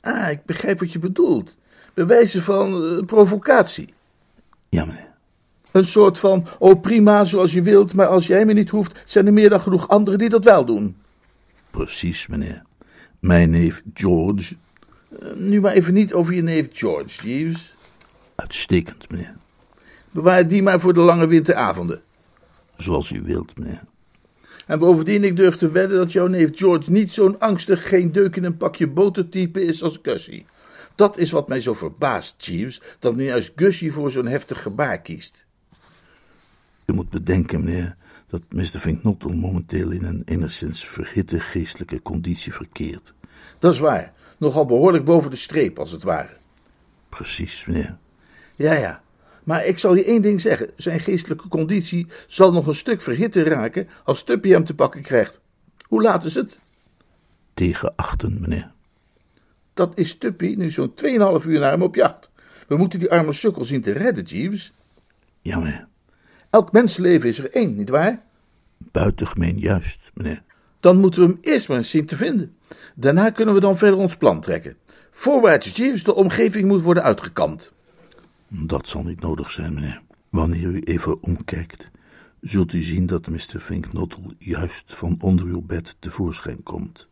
Ah, 0.00 0.30
ik 0.30 0.44
begrijp 0.44 0.80
wat 0.80 0.92
je 0.92 0.98
bedoelt. 0.98 1.56
Bewijzen 1.94 2.42
van 2.42 2.84
uh, 2.84 3.04
provocatie. 3.04 3.88
Ja, 4.68 4.84
meneer. 4.84 5.07
Een 5.70 5.84
soort 5.84 6.18
van, 6.18 6.46
oh 6.58 6.80
prima, 6.80 7.24
zoals 7.24 7.52
je 7.52 7.62
wilt, 7.62 7.94
maar 7.94 8.06
als 8.06 8.26
jij 8.26 8.44
me 8.44 8.52
niet 8.52 8.70
hoeft, 8.70 9.02
zijn 9.04 9.26
er 9.26 9.32
meer 9.32 9.50
dan 9.50 9.60
genoeg 9.60 9.88
anderen 9.88 10.18
die 10.18 10.28
dat 10.28 10.44
wel 10.44 10.64
doen. 10.64 10.96
Precies, 11.70 12.26
meneer. 12.26 12.62
Mijn 13.18 13.50
neef 13.50 13.82
George. 13.94 14.56
Uh, 15.22 15.32
nu 15.34 15.60
maar 15.60 15.72
even 15.72 15.94
niet 15.94 16.12
over 16.12 16.34
je 16.34 16.42
neef 16.42 16.68
George, 16.72 17.28
Jeeves. 17.28 17.74
Uitstekend, 18.34 19.10
meneer. 19.10 19.36
Bewaar 20.10 20.48
die 20.48 20.62
maar 20.62 20.80
voor 20.80 20.94
de 20.94 21.00
lange 21.00 21.26
winteravonden. 21.26 22.02
Zoals 22.76 23.10
u 23.10 23.22
wilt, 23.22 23.58
meneer. 23.58 23.82
En 24.66 24.78
bovendien, 24.78 25.24
ik 25.24 25.36
durf 25.36 25.56
te 25.56 25.70
wedden 25.70 25.98
dat 25.98 26.12
jouw 26.12 26.26
neef 26.26 26.50
George 26.52 26.90
niet 26.90 27.12
zo'n 27.12 27.38
angstig, 27.38 27.88
geen 27.88 28.12
deuk 28.12 28.36
in 28.36 28.44
een 28.44 28.56
pakje 28.56 28.86
botertype 28.86 29.64
is 29.64 29.82
als 29.82 29.98
Gussie. 30.02 30.44
Dat 30.94 31.18
is 31.18 31.30
wat 31.30 31.48
mij 31.48 31.60
zo 31.60 31.74
verbaast, 31.74 32.44
Jeeves, 32.44 32.80
dat 32.98 33.16
nu 33.16 33.24
juist 33.24 33.52
Gussie 33.56 33.92
voor 33.92 34.10
zo'n 34.10 34.26
heftig 34.26 34.62
gebaar 34.62 35.00
kiest. 35.00 35.46
U 36.92 36.94
moet 36.94 37.10
bedenken, 37.10 37.64
meneer, 37.64 37.96
dat 38.26 38.42
Mr. 38.48 38.80
Vinknottel 38.80 39.30
momenteel 39.30 39.90
in 39.90 40.04
een 40.04 40.22
enigszins 40.24 40.84
verhitte 40.84 41.40
geestelijke 41.40 42.02
conditie 42.02 42.52
verkeert. 42.52 43.14
Dat 43.58 43.72
is 43.72 43.78
waar. 43.78 44.12
Nogal 44.38 44.66
behoorlijk 44.66 45.04
boven 45.04 45.30
de 45.30 45.36
streep, 45.36 45.78
als 45.78 45.92
het 45.92 46.02
ware. 46.02 46.36
Precies, 47.08 47.66
meneer. 47.66 47.96
Ja, 48.56 48.72
ja. 48.72 49.02
Maar 49.44 49.66
ik 49.66 49.78
zal 49.78 49.94
je 49.94 50.04
één 50.04 50.22
ding 50.22 50.40
zeggen: 50.40 50.70
zijn 50.76 51.00
geestelijke 51.00 51.48
conditie 51.48 52.06
zal 52.26 52.52
nog 52.52 52.66
een 52.66 52.74
stuk 52.74 53.00
verhitter 53.00 53.48
raken 53.48 53.88
als 54.04 54.22
Tuppy 54.22 54.48
hem 54.48 54.64
te 54.64 54.74
pakken 54.74 55.02
krijgt. 55.02 55.40
Hoe 55.86 56.02
laat 56.02 56.24
is 56.24 56.34
het? 56.34 56.58
Tegen 57.54 57.92
achten, 57.96 58.40
meneer. 58.40 58.72
Dat 59.74 59.98
is 59.98 60.16
Tuppy 60.16 60.54
nu 60.54 60.70
zo'n 60.70 60.92
2,5 61.04 61.46
uur 61.46 61.60
naar 61.60 61.70
hem 61.70 61.82
op 61.82 61.94
jacht. 61.94 62.30
We 62.68 62.76
moeten 62.76 62.98
die 62.98 63.10
arme 63.10 63.32
sukkel 63.32 63.64
zien 63.64 63.82
te 63.82 63.92
redden, 63.92 64.24
Jeeves. 64.24 64.72
Ja, 65.40 65.58
meneer. 65.58 65.87
Elk 66.50 66.72
mensenleven 66.72 67.28
is 67.28 67.38
er 67.38 67.52
één, 67.52 67.76
nietwaar? 67.76 68.22
Buitengemeen 68.78 69.58
juist, 69.58 70.00
meneer. 70.14 70.42
Dan 70.80 70.96
moeten 70.96 71.20
we 71.20 71.26
hem 71.26 71.38
eerst 71.40 71.68
maar 71.68 71.76
eens 71.76 71.90
zien 71.90 72.06
te 72.06 72.16
vinden. 72.16 72.54
Daarna 72.94 73.30
kunnen 73.30 73.54
we 73.54 73.60
dan 73.60 73.78
verder 73.78 73.98
ons 73.98 74.16
plan 74.16 74.40
trekken. 74.40 74.76
Voorwaarts, 75.10 75.76
Jeeves, 75.76 76.04
de 76.04 76.14
omgeving 76.14 76.68
moet 76.68 76.82
worden 76.82 77.02
uitgekampt. 77.02 77.72
Dat 78.48 78.88
zal 78.88 79.02
niet 79.02 79.20
nodig 79.20 79.50
zijn, 79.50 79.74
meneer. 79.74 80.00
Wanneer 80.28 80.64
u 80.66 80.80
even 80.80 81.22
omkijkt, 81.22 81.90
zult 82.40 82.72
u 82.72 82.82
zien 82.82 83.06
dat 83.06 83.28
Mr. 83.28 83.58
Finknottel 83.60 84.32
juist 84.38 84.94
van 84.94 85.16
onder 85.20 85.46
uw 85.46 85.62
bed 85.62 85.96
tevoorschijn 85.98 86.62
komt. 86.62 87.08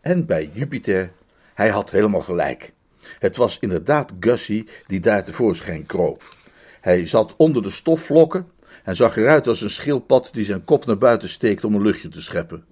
En 0.00 0.26
bij 0.26 0.50
Jupiter, 0.52 1.12
hij 1.54 1.68
had 1.68 1.90
helemaal 1.90 2.20
gelijk. 2.20 2.72
Het 3.18 3.36
was 3.36 3.58
inderdaad 3.58 4.12
Gussie 4.20 4.68
die 4.86 5.00
daar 5.00 5.24
tevoorschijn 5.24 5.86
kroop. 5.86 6.34
Hij 6.80 7.06
zat 7.06 7.34
onder 7.36 7.62
de 7.62 7.70
stofvlokken 7.70 8.46
en 8.84 8.96
zag 8.96 9.16
eruit 9.16 9.46
als 9.46 9.60
een 9.60 9.70
schildpad 9.70 10.28
die 10.32 10.44
zijn 10.44 10.64
kop 10.64 10.86
naar 10.86 10.98
buiten 10.98 11.28
steekt 11.28 11.64
om 11.64 11.74
een 11.74 11.82
luchtje 11.82 12.08
te 12.08 12.22
scheppen. 12.22 12.64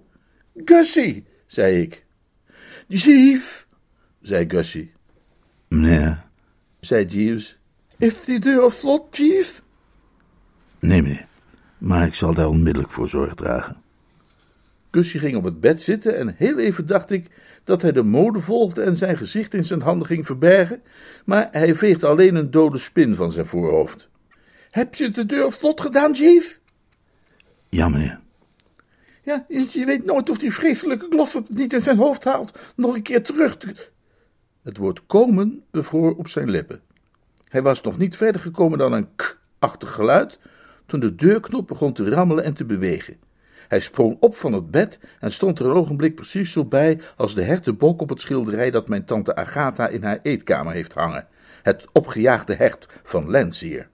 Gussie, 0.55 1.25
zei 1.45 1.81
ik. 1.81 2.05
Jeeves, 2.87 3.67
zei 4.21 4.49
Gussie. 4.49 4.91
Meneer, 5.67 6.23
zei 6.79 7.05
Jeeves. 7.05 7.59
Is 7.97 8.25
die 8.25 8.39
deur 8.39 8.63
op 8.63 8.71
slot, 8.71 9.17
Jeeves? 9.17 9.61
Nee, 10.79 11.01
meneer. 11.01 11.25
Maar 11.77 12.07
ik 12.07 12.13
zal 12.13 12.33
daar 12.33 12.47
onmiddellijk 12.47 12.93
voor 12.93 13.09
zorg 13.09 13.33
dragen. 13.33 13.81
Gussie 14.91 15.19
ging 15.19 15.35
op 15.35 15.43
het 15.43 15.59
bed 15.59 15.81
zitten 15.81 16.17
en 16.17 16.35
heel 16.37 16.59
even 16.59 16.85
dacht 16.85 17.11
ik 17.11 17.25
dat 17.63 17.81
hij 17.81 17.91
de 17.91 18.03
mode 18.03 18.39
volgde 18.39 18.81
en 18.81 18.95
zijn 18.95 19.17
gezicht 19.17 19.53
in 19.53 19.63
zijn 19.63 19.81
handen 19.81 20.07
ging 20.07 20.25
verbergen, 20.25 20.81
maar 21.25 21.47
hij 21.51 21.75
veegde 21.75 22.07
alleen 22.07 22.35
een 22.35 22.51
dode 22.51 22.77
spin 22.77 23.15
van 23.15 23.31
zijn 23.31 23.45
voorhoofd. 23.45 24.09
Heb 24.71 24.95
je 24.95 25.11
de 25.11 25.25
deur 25.25 25.45
op 25.45 25.53
slot 25.53 25.81
gedaan, 25.81 26.11
Jeeves? 26.11 26.59
Ja, 27.69 27.89
meneer. 27.89 28.19
Ja, 29.23 29.45
je 29.47 29.85
weet 29.85 30.05
nooit 30.05 30.29
of 30.29 30.37
die 30.37 30.53
vreselijke 30.53 31.07
Gloffert 31.09 31.47
het 31.47 31.57
niet 31.57 31.73
in 31.73 31.81
zijn 31.81 31.97
hoofd 31.97 32.23
haalt 32.23 32.59
nog 32.75 32.95
een 32.95 33.01
keer 33.01 33.23
terug 33.23 33.57
te... 33.57 33.89
Het 34.63 34.77
woord 34.77 35.05
komen 35.05 35.63
bevroor 35.71 36.15
op 36.15 36.27
zijn 36.27 36.49
lippen. 36.49 36.81
Hij 37.49 37.61
was 37.61 37.81
nog 37.81 37.97
niet 37.97 38.17
verder 38.17 38.41
gekomen 38.41 38.77
dan 38.77 38.93
een 38.93 39.15
k-achtig 39.15 39.91
geluid, 39.91 40.39
toen 40.85 40.99
de 40.99 41.15
deurknop 41.15 41.67
begon 41.67 41.93
te 41.93 42.09
rammelen 42.09 42.43
en 42.43 42.53
te 42.53 42.65
bewegen. 42.65 43.17
Hij 43.67 43.79
sprong 43.79 44.17
op 44.19 44.35
van 44.35 44.53
het 44.53 44.71
bed 44.71 44.99
en 45.19 45.31
stond 45.31 45.59
er 45.59 45.65
een 45.65 45.75
ogenblik 45.75 46.15
precies 46.15 46.51
zo 46.51 46.65
bij 46.65 47.01
als 47.17 47.35
de 47.35 47.43
hertenbok 47.43 48.01
op 48.01 48.09
het 48.09 48.21
schilderij 48.21 48.71
dat 48.71 48.87
mijn 48.87 49.05
tante 49.05 49.35
Agatha 49.35 49.87
in 49.87 50.03
haar 50.03 50.19
eetkamer 50.21 50.73
heeft 50.73 50.93
hangen. 50.93 51.27
Het 51.61 51.85
opgejaagde 51.91 52.55
hert 52.55 52.87
van 53.03 53.29
Landseer. 53.29 53.89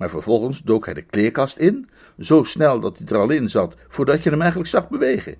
Maar 0.00 0.10
vervolgens 0.10 0.62
dook 0.62 0.84
hij 0.84 0.94
de 0.94 1.02
kleerkast 1.02 1.58
in, 1.58 1.88
zo 2.18 2.42
snel 2.42 2.80
dat 2.80 2.98
hij 2.98 3.06
er 3.06 3.16
al 3.16 3.30
in 3.30 3.48
zat 3.48 3.76
voordat 3.88 4.22
je 4.22 4.30
hem 4.30 4.40
eigenlijk 4.40 4.70
zag 4.70 4.88
bewegen. 4.88 5.36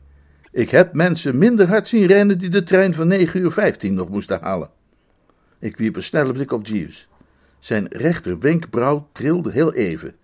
Ik 0.52 0.70
heb 0.70 0.94
mensen 0.94 1.38
minder 1.38 1.68
hard 1.68 1.88
zien 1.88 2.06
rennen 2.06 2.38
die 2.38 2.48
de 2.48 2.62
trein 2.62 2.94
van 2.94 3.08
9 3.08 3.40
uur 3.40 3.50
15 3.50 3.94
nog 3.94 4.08
moesten 4.08 4.40
halen. 4.40 4.70
Ik 5.58 5.76
wierp 5.76 5.96
een 5.96 6.02
snelle 6.02 6.32
blik 6.32 6.52
op 6.52 6.66
Jeeves. 6.66 7.08
Zijn 7.58 7.86
rechter 7.88 8.38
wenkbrauw 8.38 9.08
trilde 9.12 9.50
heel 9.52 9.72
even. 9.72 10.14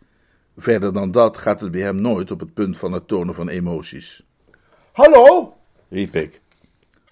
Verder 0.57 0.93
dan 0.93 1.11
dat 1.11 1.37
gaat 1.37 1.61
het 1.61 1.71
bij 1.71 1.81
hem 1.81 2.01
nooit 2.01 2.31
op 2.31 2.41
het 2.41 2.55
punt 2.55 2.79
van 2.79 2.93
het 2.93 3.09
tonen 3.09 3.35
van 3.35 3.49
emoties. 3.49 4.27
Hallo, 4.93 5.57
riep 5.89 6.15
ik. 6.15 6.41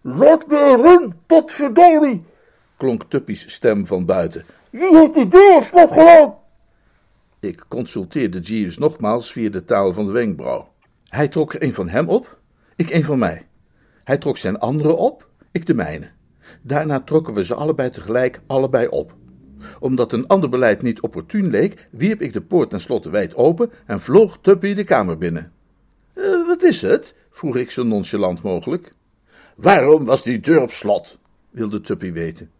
Laat 0.01 0.47
me 0.47 0.77
run, 0.77 1.15
potverdorie, 1.27 2.25
klonk 2.77 3.05
Tuppy's 3.09 3.53
stem 3.53 3.87
van 3.87 4.05
buiten. 4.05 4.45
Wie 4.71 4.97
heeft 4.97 5.15
die 5.15 5.29
deur 5.29 5.63
slot 5.63 5.89
gedaan? 5.93 6.43
Ik 7.45 7.65
consulteerde 7.69 8.41
Jeeves 8.41 8.79
nogmaals 8.79 9.33
via 9.33 9.51
de 9.51 9.65
taal 9.65 9.93
van 9.93 10.07
de 10.07 10.13
wenkbrauw. 10.13 10.73
Hij 11.09 11.29
trok 11.29 11.55
er 11.55 11.63
een 11.63 11.73
van 11.75 11.89
hem 11.89 12.09
op, 12.09 12.39
ik 12.77 12.91
een 12.91 13.05
van 13.05 13.19
mij. 13.19 13.47
Hij 14.05 14.19
trok 14.19 14.37
zijn 14.37 14.59
andere 14.59 14.93
op, 14.93 15.29
ik 15.53 15.67
de 15.67 15.75
mijne. 15.75 16.11
Daarna 16.63 17.01
trokken 17.01 17.35
we 17.35 17.45
ze 17.45 17.55
allebei 17.55 17.91
tegelijk 17.91 18.41
allebei 18.47 18.87
op. 18.89 19.17
Omdat 19.81 20.13
een 20.13 20.27
ander 20.27 20.49
beleid 20.49 20.83
niet 20.83 21.01
opportun 21.01 21.51
leek, 21.51 21.89
wierp 21.91 22.21
ik 22.21 22.33
de 22.33 22.43
poort 22.43 22.71
tenslotte 22.71 23.11
wijd 23.11 23.35
open 23.35 23.71
en 23.87 24.01
vloog 24.01 24.39
Tuppy 24.41 24.75
de 24.75 24.85
kamer 24.85 25.19
binnen. 25.19 25.53
Uh, 26.15 26.47
wat 26.47 26.63
is 26.63 26.83
het? 26.83 27.15
vroeg 27.31 27.57
ik 27.57 27.71
zo 27.71 27.83
nonchalant 27.83 28.43
mogelijk. 28.43 28.93
Waarom 29.57 30.05
was 30.05 30.23
die 30.23 30.41
deur 30.41 30.61
op 30.63 30.71
slot? 30.71 31.19
wilde 31.51 31.81
Tuppy 31.81 32.13
weten. 32.13 32.51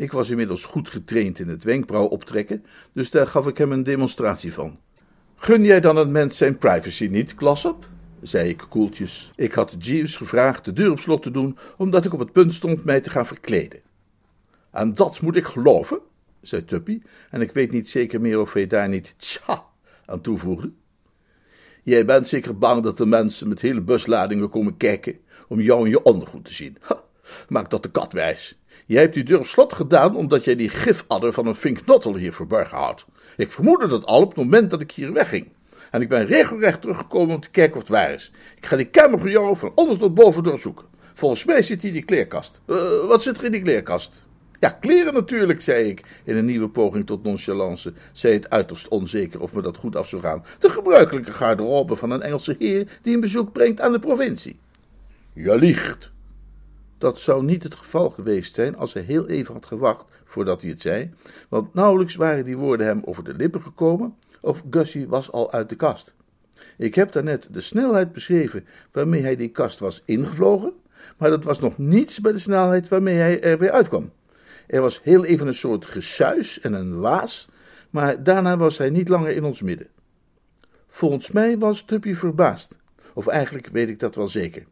Ik 0.00 0.12
was 0.12 0.30
inmiddels 0.30 0.64
goed 0.64 0.88
getraind 0.88 1.38
in 1.38 1.48
het 1.48 1.64
wenkbrauw 1.64 2.04
optrekken, 2.04 2.64
dus 2.92 3.10
daar 3.10 3.26
gaf 3.26 3.46
ik 3.46 3.58
hem 3.58 3.72
een 3.72 3.82
demonstratie 3.82 4.52
van. 4.52 4.78
Gun 5.36 5.64
jij 5.64 5.80
dan 5.80 5.96
een 5.96 6.12
mens 6.12 6.36
zijn 6.36 6.58
privacy 6.58 7.06
niet, 7.06 7.34
Klossop? 7.34 7.86
zei 8.22 8.48
ik 8.48 8.64
koeltjes. 8.68 9.32
Ik 9.36 9.52
had 9.52 9.76
Jeeves 9.78 10.16
gevraagd 10.16 10.64
de 10.64 10.72
deur 10.72 10.90
op 10.90 10.98
slot 10.98 11.22
te 11.22 11.30
doen, 11.30 11.58
omdat 11.76 12.04
ik 12.04 12.12
op 12.12 12.18
het 12.18 12.32
punt 12.32 12.54
stond 12.54 12.84
mij 12.84 13.00
te 13.00 13.10
gaan 13.10 13.26
verkleden. 13.26 13.80
En 14.70 14.94
dat 14.94 15.20
moet 15.20 15.36
ik 15.36 15.44
geloven, 15.44 15.98
zei 16.40 16.64
Tuppy, 16.64 17.00
en 17.30 17.40
ik 17.40 17.52
weet 17.52 17.72
niet 17.72 17.88
zeker 17.88 18.20
meer 18.20 18.40
of 18.40 18.52
hij 18.52 18.66
daar 18.66 18.88
niet 18.88 19.14
tja 19.16 19.64
aan 20.06 20.20
toevoegde. 20.20 20.70
Jij 21.82 22.04
bent 22.04 22.28
zeker 22.28 22.58
bang 22.58 22.82
dat 22.82 22.96
de 22.96 23.06
mensen 23.06 23.48
met 23.48 23.60
hele 23.60 23.80
busladingen 23.80 24.50
komen 24.50 24.76
kijken 24.76 25.18
om 25.48 25.60
jou 25.60 25.84
en 25.84 25.90
je 25.90 26.02
ondergoed 26.02 26.44
te 26.44 26.54
zien. 26.54 26.76
Ha, 26.80 27.02
maak 27.48 27.70
dat 27.70 27.82
de 27.82 27.90
kat 27.90 28.12
wijs. 28.12 28.59
Jij 28.90 29.00
hebt 29.02 29.14
die 29.14 29.24
deur 29.24 29.38
op 29.38 29.46
slot 29.46 29.72
gedaan 29.72 30.16
omdat 30.16 30.44
jij 30.44 30.56
die 30.56 30.68
gifadder 30.68 31.32
van 31.32 31.46
een 31.46 31.54
vinknottel 31.54 32.16
hier 32.16 32.32
verborgen 32.32 32.78
houdt. 32.78 33.06
Ik 33.36 33.50
vermoedde 33.50 33.86
dat 33.86 34.04
al 34.04 34.22
op 34.22 34.28
het 34.28 34.36
moment 34.36 34.70
dat 34.70 34.80
ik 34.80 34.92
hier 34.92 35.12
wegging. 35.12 35.48
En 35.90 36.00
ik 36.00 36.08
ben 36.08 36.26
regelrecht 36.26 36.80
teruggekomen 36.80 37.34
om 37.34 37.40
te 37.40 37.50
kijken 37.50 37.74
of 37.74 37.80
het 37.80 37.90
waar 37.90 38.12
is. 38.12 38.32
Ik 38.56 38.66
ga 38.66 38.76
die 38.76 38.86
kamer 38.86 39.18
van 39.18 39.30
jou 39.30 39.56
van 39.56 39.72
onder 39.74 39.98
tot 39.98 40.14
boven 40.14 40.42
doorzoeken. 40.42 40.86
Volgens 41.14 41.44
mij 41.44 41.62
zit 41.62 41.82
hier 41.82 41.92
die 41.92 42.04
kleerkast. 42.04 42.60
Uh, 42.66 43.06
wat 43.06 43.22
zit 43.22 43.38
er 43.38 43.44
in 43.44 43.52
die 43.52 43.62
kleerkast? 43.62 44.26
Ja, 44.60 44.68
kleren 44.68 45.14
natuurlijk, 45.14 45.62
zei 45.62 45.88
ik, 45.88 46.02
in 46.24 46.36
een 46.36 46.44
nieuwe 46.44 46.68
poging 46.68 47.06
tot 47.06 47.22
nonchalance. 47.22 47.92
Zei 48.12 48.34
het 48.34 48.50
uiterst 48.50 48.88
onzeker 48.88 49.40
of 49.40 49.54
me 49.54 49.62
dat 49.62 49.76
goed 49.76 49.96
af 49.96 50.08
zou 50.08 50.22
gaan. 50.22 50.44
De 50.58 50.70
gebruikelijke 50.70 51.32
garderobe 51.32 51.96
van 51.96 52.10
een 52.10 52.22
Engelse 52.22 52.56
heer 52.58 52.98
die 53.02 53.14
een 53.14 53.20
bezoek 53.20 53.52
brengt 53.52 53.80
aan 53.80 53.92
de 53.92 53.98
provincie. 53.98 54.58
Je 55.32 55.56
liegt. 55.56 56.12
Dat 57.00 57.18
zou 57.18 57.44
niet 57.44 57.62
het 57.62 57.74
geval 57.74 58.10
geweest 58.10 58.54
zijn 58.54 58.76
als 58.76 58.92
hij 58.92 59.02
heel 59.02 59.28
even 59.28 59.54
had 59.54 59.66
gewacht 59.66 60.04
voordat 60.24 60.62
hij 60.62 60.70
het 60.70 60.80
zei, 60.80 61.10
want 61.48 61.74
nauwelijks 61.74 62.14
waren 62.14 62.44
die 62.44 62.56
woorden 62.56 62.86
hem 62.86 63.02
over 63.04 63.24
de 63.24 63.34
lippen 63.34 63.62
gekomen, 63.62 64.16
of 64.40 64.62
Gussie 64.70 65.08
was 65.08 65.32
al 65.32 65.52
uit 65.52 65.68
de 65.68 65.76
kast. 65.76 66.14
Ik 66.76 66.94
heb 66.94 67.12
daarnet 67.12 67.48
de 67.50 67.60
snelheid 67.60 68.12
beschreven 68.12 68.66
waarmee 68.92 69.22
hij 69.22 69.36
die 69.36 69.48
kast 69.48 69.78
was 69.78 70.02
ingevlogen, 70.04 70.72
maar 71.18 71.30
dat 71.30 71.44
was 71.44 71.60
nog 71.60 71.78
niets 71.78 72.20
bij 72.20 72.32
de 72.32 72.38
snelheid 72.38 72.88
waarmee 72.88 73.16
hij 73.16 73.42
er 73.42 73.58
weer 73.58 73.70
uitkwam. 73.70 74.10
Er 74.66 74.80
was 74.80 75.02
heel 75.02 75.24
even 75.24 75.46
een 75.46 75.54
soort 75.54 75.86
gesuis 75.86 76.60
en 76.60 76.72
een 76.72 77.00
waas, 77.00 77.48
maar 77.90 78.22
daarna 78.22 78.56
was 78.56 78.78
hij 78.78 78.90
niet 78.90 79.08
langer 79.08 79.30
in 79.30 79.44
ons 79.44 79.62
midden. 79.62 79.88
Volgens 80.88 81.30
mij 81.30 81.58
was 81.58 81.82
Tuppy 81.82 82.14
verbaasd, 82.14 82.76
of 83.14 83.26
eigenlijk 83.26 83.66
weet 83.66 83.88
ik 83.88 84.00
dat 84.00 84.14
wel 84.14 84.28
zeker. 84.28 84.64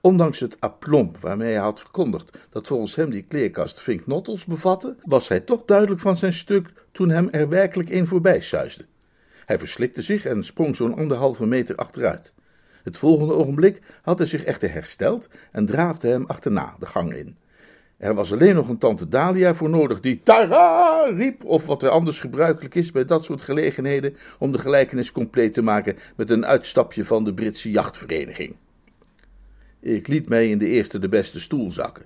Ondanks 0.00 0.40
het 0.40 0.60
aplomb 0.60 1.16
waarmee 1.18 1.52
hij 1.52 1.62
had 1.62 1.80
verkondigd 1.80 2.38
dat 2.50 2.66
volgens 2.66 2.94
hem 2.94 3.10
die 3.10 3.22
kleerkast 3.22 3.80
vinknottels 3.80 4.44
bevatte, 4.44 4.96
was 5.02 5.28
hij 5.28 5.40
toch 5.40 5.64
duidelijk 5.64 6.00
van 6.00 6.16
zijn 6.16 6.32
stuk 6.32 6.72
toen 6.92 7.08
hem 7.08 7.28
er 7.30 7.48
werkelijk 7.48 7.90
een 7.90 8.06
voorbij 8.06 8.40
suisde. 8.40 8.84
Hij 9.44 9.58
verslikte 9.58 10.02
zich 10.02 10.24
en 10.24 10.44
sprong 10.44 10.76
zo'n 10.76 10.96
anderhalve 10.96 11.46
meter 11.46 11.76
achteruit. 11.76 12.32
Het 12.82 12.98
volgende 12.98 13.34
ogenblik 13.34 13.80
had 14.02 14.18
hij 14.18 14.26
zich 14.26 14.44
echter 14.44 14.72
hersteld 14.72 15.28
en 15.52 15.66
draafde 15.66 16.08
hem 16.08 16.24
achterna 16.26 16.74
de 16.78 16.86
gang 16.86 17.14
in. 17.14 17.36
Er 17.96 18.14
was 18.14 18.32
alleen 18.32 18.54
nog 18.54 18.68
een 18.68 18.78
tante 18.78 19.08
Dalia 19.08 19.54
voor 19.54 19.70
nodig 19.70 20.00
die 20.00 20.20
Tara 20.22 21.02
riep, 21.16 21.44
of 21.44 21.66
wat 21.66 21.82
er 21.82 21.88
anders 21.88 22.20
gebruikelijk 22.20 22.74
is 22.74 22.90
bij 22.92 23.04
dat 23.04 23.24
soort 23.24 23.42
gelegenheden, 23.42 24.16
om 24.38 24.52
de 24.52 24.58
gelijkenis 24.58 25.12
compleet 25.12 25.54
te 25.54 25.62
maken 25.62 25.96
met 26.16 26.30
een 26.30 26.46
uitstapje 26.46 27.04
van 27.04 27.24
de 27.24 27.34
Britse 27.34 27.70
jachtvereniging. 27.70 28.56
Ik 29.80 30.08
liet 30.08 30.28
mij 30.28 30.48
in 30.48 30.58
de 30.58 30.66
eerste 30.66 30.98
de 30.98 31.08
beste 31.08 31.40
stoel 31.40 31.70
zakken. 31.70 32.04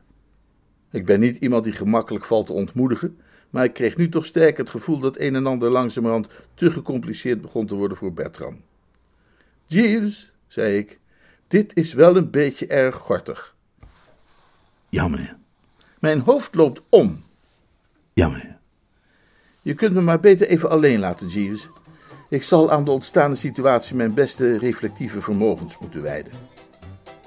Ik 0.90 1.04
ben 1.04 1.20
niet 1.20 1.36
iemand 1.36 1.64
die 1.64 1.72
gemakkelijk 1.72 2.24
valt 2.24 2.46
te 2.46 2.52
ontmoedigen, 2.52 3.18
maar 3.50 3.64
ik 3.64 3.72
kreeg 3.72 3.96
nu 3.96 4.08
toch 4.08 4.26
sterk 4.26 4.56
het 4.56 4.70
gevoel 4.70 4.98
dat 4.98 5.18
een 5.18 5.34
en 5.34 5.46
ander 5.46 5.70
langzamerhand 5.70 6.28
te 6.54 6.70
gecompliceerd 6.70 7.40
begon 7.40 7.66
te 7.66 7.74
worden 7.74 7.96
voor 7.96 8.12
Bertram. 8.12 8.60
Jeeves, 9.66 10.32
zei 10.46 10.78
ik, 10.78 10.98
dit 11.46 11.76
is 11.76 11.92
wel 11.92 12.16
een 12.16 12.30
beetje 12.30 12.66
erg 12.66 12.96
gortig. 12.96 13.54
Ja, 14.88 15.08
meneer. 15.08 15.36
Mijn 15.98 16.20
hoofd 16.20 16.54
loopt 16.54 16.82
om. 16.88 17.22
Ja, 18.12 18.28
meneer. 18.28 18.58
Je 19.62 19.74
kunt 19.74 19.92
me 19.92 20.00
maar 20.00 20.20
beter 20.20 20.46
even 20.48 20.70
alleen 20.70 20.98
laten, 20.98 21.28
Jeeves. 21.28 21.70
Ik 22.28 22.42
zal 22.42 22.70
aan 22.70 22.84
de 22.84 22.90
ontstaande 22.90 23.36
situatie 23.36 23.96
mijn 23.96 24.14
beste 24.14 24.58
reflectieve 24.58 25.20
vermogens 25.20 25.78
moeten 25.78 26.02
wijden. 26.02 26.32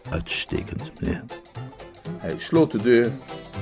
Uitstekend, 0.09 0.91
meneer. 0.99 1.23
Hij 2.17 2.33
sloot 2.37 2.71
de 2.71 2.81
deur, 2.81 3.11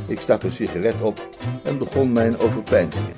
ik 0.07 0.19
stak 0.19 0.43
een 0.43 0.51
sigaret 0.51 1.01
op 1.01 1.29
en 1.63 1.77
begon 1.77 2.11
mijn 2.11 2.39
overpeinzingen. 2.39 3.13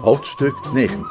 Hoofdstuk 0.00 0.54
19 0.72 1.06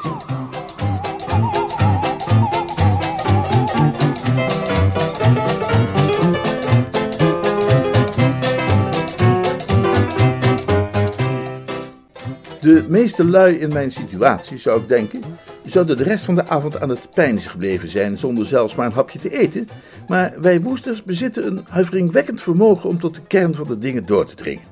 meeste 12.88 13.28
lui 13.28 13.54
in 13.54 13.72
mijn 13.72 13.92
situatie, 13.92 14.58
zou 14.58 14.80
ik 14.80 14.88
denken, 14.88 15.20
zouden 15.66 15.96
de 15.96 16.02
rest 16.02 16.24
van 16.24 16.34
de 16.34 16.48
avond 16.48 16.80
aan 16.80 16.88
het 16.88 17.10
pijns 17.14 17.46
gebleven 17.46 17.88
zijn 17.88 18.18
zonder 18.18 18.46
zelfs 18.46 18.74
maar 18.74 18.86
een 18.86 18.92
hapje 18.92 19.18
te 19.18 19.38
eten. 19.38 19.68
Maar 20.08 20.34
wij 20.40 20.60
woesters 20.60 21.02
bezitten 21.02 21.46
een 21.46 21.64
huiveringwekkend 21.68 22.40
vermogen 22.40 22.88
om 22.88 23.00
tot 23.00 23.14
de 23.14 23.22
kern 23.26 23.54
van 23.54 23.66
de 23.66 23.78
dingen 23.78 24.06
door 24.06 24.26
te 24.26 24.34
dringen. 24.34 24.64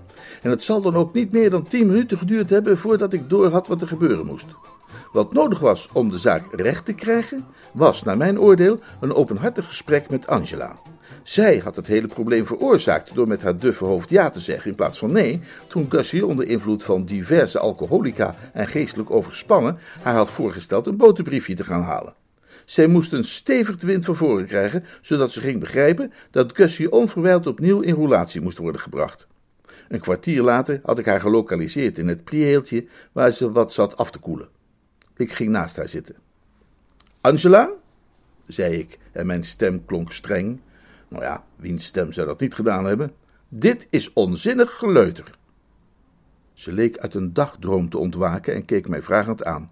En 0.43 0.51
het 0.51 0.63
zal 0.63 0.81
dan 0.81 0.95
ook 0.95 1.15
niet 1.15 1.33
meer 1.33 1.51
dan 1.51 1.69
tien 1.69 1.87
minuten 1.87 2.19
geduurd 2.19 2.51
hebben 2.51 2.79
voordat 2.79 3.13
ik 3.13 3.31
doorhad 3.31 3.69
wat 3.69 3.83
er 3.83 3.89
gebeuren 3.89 4.27
moest. 4.27 4.47
Wat 5.15 5.33
nodig 5.33 5.59
was 5.59 5.89
om 5.93 6.11
de 6.11 6.19
zaak 6.19 6.43
recht 6.51 6.85
te 6.85 6.93
krijgen, 6.93 7.45
was, 7.73 8.03
naar 8.03 8.17
mijn 8.17 8.41
oordeel, 8.41 8.79
een 9.01 9.13
openhartig 9.13 9.67
gesprek 9.67 10.11
met 10.11 10.27
Angela. 10.27 10.77
Zij 11.23 11.59
had 11.59 11.77
het 11.77 11.87
hele 11.87 12.07
probleem 12.07 12.47
veroorzaakt 12.47 13.15
door 13.15 13.29
met 13.29 13.43
haar 13.43 13.57
duffe 13.59 13.85
hoofd 13.85 14.11
ja 14.11 14.31
te 14.31 14.41
zeggen 14.41 14.71
in 14.71 14.77
plaats 14.77 14.99
van 14.99 15.13
nee, 15.13 15.41
toen 15.67 15.87
Gussie 15.89 16.27
onder 16.27 16.47
invloed 16.47 16.83
van 16.83 17.05
diverse 17.05 17.59
alcoholica 17.59 18.35
en 18.53 18.67
geestelijk 18.67 19.11
overspannen 19.11 19.79
haar 20.03 20.15
had 20.15 20.31
voorgesteld 20.31 20.87
een 20.87 20.97
boterbriefje 20.97 21.55
te 21.55 21.65
gaan 21.65 21.83
halen. 21.83 22.15
Zij 22.65 22.87
moest 22.87 23.13
een 23.13 23.25
stevig 23.25 23.83
wind 23.83 24.05
van 24.05 24.17
voren 24.17 24.47
krijgen, 24.47 24.85
zodat 25.01 25.33
ze 25.33 25.41
ging 25.41 25.61
begrijpen 25.61 26.13
dat 26.31 26.55
Gussie 26.55 26.93
onverwijld 26.93 27.47
opnieuw 27.47 27.81
in 27.81 27.95
roulatie 27.95 28.41
moest 28.41 28.59
worden 28.59 28.81
gebracht. 28.81 29.27
Een 29.89 30.01
kwartier 30.01 30.43
later 30.43 30.81
had 30.83 30.99
ik 30.99 31.07
haar 31.07 31.21
gelokaliseerd 31.21 31.99
in 31.99 32.09
het 32.09 32.25
prieeltje 32.25 32.87
waar 33.13 33.31
ze 33.31 33.53
wat 33.53 33.73
zat 33.73 33.97
af 33.97 34.11
te 34.11 34.19
koelen. 34.19 34.49
Ik 35.17 35.33
ging 35.33 35.51
naast 35.51 35.77
haar 35.77 35.89
zitten. 35.89 36.17
Angela, 37.21 37.71
zei 38.47 38.79
ik 38.79 38.99
en 39.13 39.27
mijn 39.27 39.45
stem 39.45 39.85
klonk 39.85 40.13
streng. 40.13 40.61
Nou 41.09 41.23
ja, 41.23 41.45
wiens 41.57 41.85
stem 41.85 42.13
zou 42.13 42.27
dat 42.27 42.41
niet 42.41 42.55
gedaan 42.55 42.85
hebben? 42.85 43.13
Dit 43.49 43.87
is 43.91 44.13
onzinnig 44.13 44.75
geleuter. 44.75 45.39
Ze 46.53 46.73
leek 46.73 46.99
uit 46.99 47.15
een 47.15 47.33
dagdroom 47.33 47.89
te 47.89 47.99
ontwaken 47.99 48.55
en 48.55 48.65
keek 48.65 48.89
mij 48.89 49.03
vragend 49.03 49.45
aan. 49.45 49.71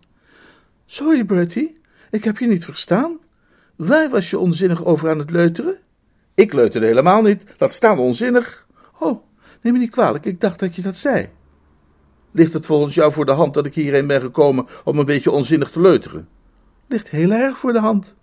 Sorry, 0.86 1.24
Bertie, 1.24 1.80
ik 2.10 2.24
heb 2.24 2.38
je 2.38 2.46
niet 2.46 2.64
verstaan. 2.64 3.18
Waar 3.76 4.08
was 4.08 4.30
je 4.30 4.38
onzinnig 4.38 4.84
over 4.84 5.10
aan 5.10 5.18
het 5.18 5.30
leuteren? 5.30 5.78
Ik 6.34 6.52
leuterde 6.52 6.86
helemaal 6.86 7.22
niet, 7.22 7.44
laat 7.58 7.74
staan 7.74 7.98
onzinnig. 7.98 8.66
Oh, 8.98 9.24
neem 9.60 9.72
me 9.72 9.78
niet 9.78 9.90
kwalijk, 9.90 10.24
ik 10.24 10.40
dacht 10.40 10.58
dat 10.58 10.76
je 10.76 10.82
dat 10.82 10.96
zei. 10.96 11.28
Ligt 12.32 12.52
het 12.52 12.66
volgens 12.66 12.94
jou 12.94 13.12
voor 13.12 13.26
de 13.26 13.32
hand 13.32 13.54
dat 13.54 13.66
ik 13.66 13.74
hierheen 13.74 14.06
ben 14.06 14.20
gekomen 14.20 14.66
om 14.84 14.98
een 14.98 15.06
beetje 15.06 15.30
onzinnig 15.30 15.70
te 15.70 15.80
leuteren? 15.80 16.28
Ligt 16.86 17.10
heel 17.10 17.30
erg 17.30 17.58
voor 17.58 17.72
de 17.72 17.78
hand. 17.78 18.14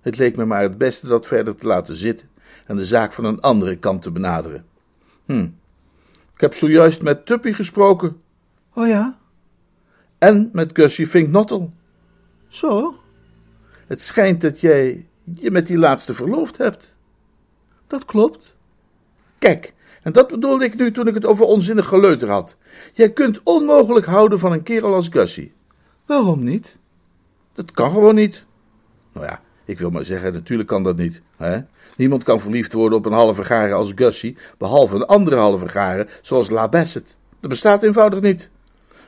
Het 0.00 0.18
leek 0.18 0.36
me 0.36 0.44
maar 0.44 0.62
het 0.62 0.78
beste 0.78 1.08
dat 1.08 1.26
verder 1.26 1.56
te 1.56 1.66
laten 1.66 1.94
zitten 1.94 2.28
en 2.66 2.76
de 2.76 2.84
zaak 2.84 3.12
van 3.12 3.24
een 3.24 3.40
andere 3.40 3.76
kant 3.76 4.02
te 4.02 4.10
benaderen. 4.10 4.64
Hm, 5.26 5.48
ik 6.34 6.40
heb 6.40 6.54
zojuist 6.54 7.02
met 7.02 7.26
Tuppy 7.26 7.52
gesproken. 7.52 8.20
Oh 8.74 8.86
ja? 8.86 9.18
En 10.18 10.50
met 10.52 10.70
Gussie 10.72 11.06
Finknottel. 11.06 11.72
Zo? 12.48 12.94
Het 13.86 14.02
schijnt 14.02 14.40
dat 14.40 14.60
jij 14.60 15.06
je 15.34 15.50
met 15.50 15.66
die 15.66 15.78
laatste 15.78 16.14
verloofd 16.14 16.56
hebt. 16.56 16.96
Dat 17.86 18.04
klopt. 18.04 18.56
Kijk, 19.38 19.74
en 20.02 20.12
dat 20.12 20.28
bedoelde 20.28 20.64
ik 20.64 20.76
nu 20.76 20.92
toen 20.92 21.06
ik 21.06 21.14
het 21.14 21.26
over 21.26 21.44
onzinnig 21.46 21.86
geleuter 21.86 22.30
had. 22.30 22.56
Jij 22.92 23.12
kunt 23.12 23.40
onmogelijk 23.42 24.06
houden 24.06 24.38
van 24.38 24.52
een 24.52 24.62
kerel 24.62 24.94
als 24.94 25.08
Gussie. 25.08 25.52
Waarom 26.06 26.42
niet? 26.42 26.78
Dat 27.52 27.70
kan 27.70 27.90
gewoon 27.90 28.14
niet. 28.14 28.46
Nou 29.12 29.26
ja, 29.26 29.40
Ik 29.64 29.78
wil 29.78 29.90
maar 29.90 30.04
zeggen, 30.04 30.32
natuurlijk 30.32 30.68
kan 30.68 30.82
dat 30.82 30.96
niet. 30.96 31.22
Hè? 31.36 31.60
Niemand 31.96 32.22
kan 32.22 32.40
verliefd 32.40 32.72
worden 32.72 32.98
op 32.98 33.06
een 33.06 33.12
halve 33.12 33.44
garen 33.44 33.76
als 33.76 33.92
Gussie, 33.94 34.36
behalve 34.58 34.94
een 34.94 35.06
andere 35.06 35.36
halve 35.36 35.68
garen, 35.68 36.08
zoals 36.22 36.50
La 36.50 36.68
Bassett. 36.68 37.16
Dat 37.40 37.50
bestaat 37.50 37.82
eenvoudig 37.82 38.20
niet. 38.20 38.50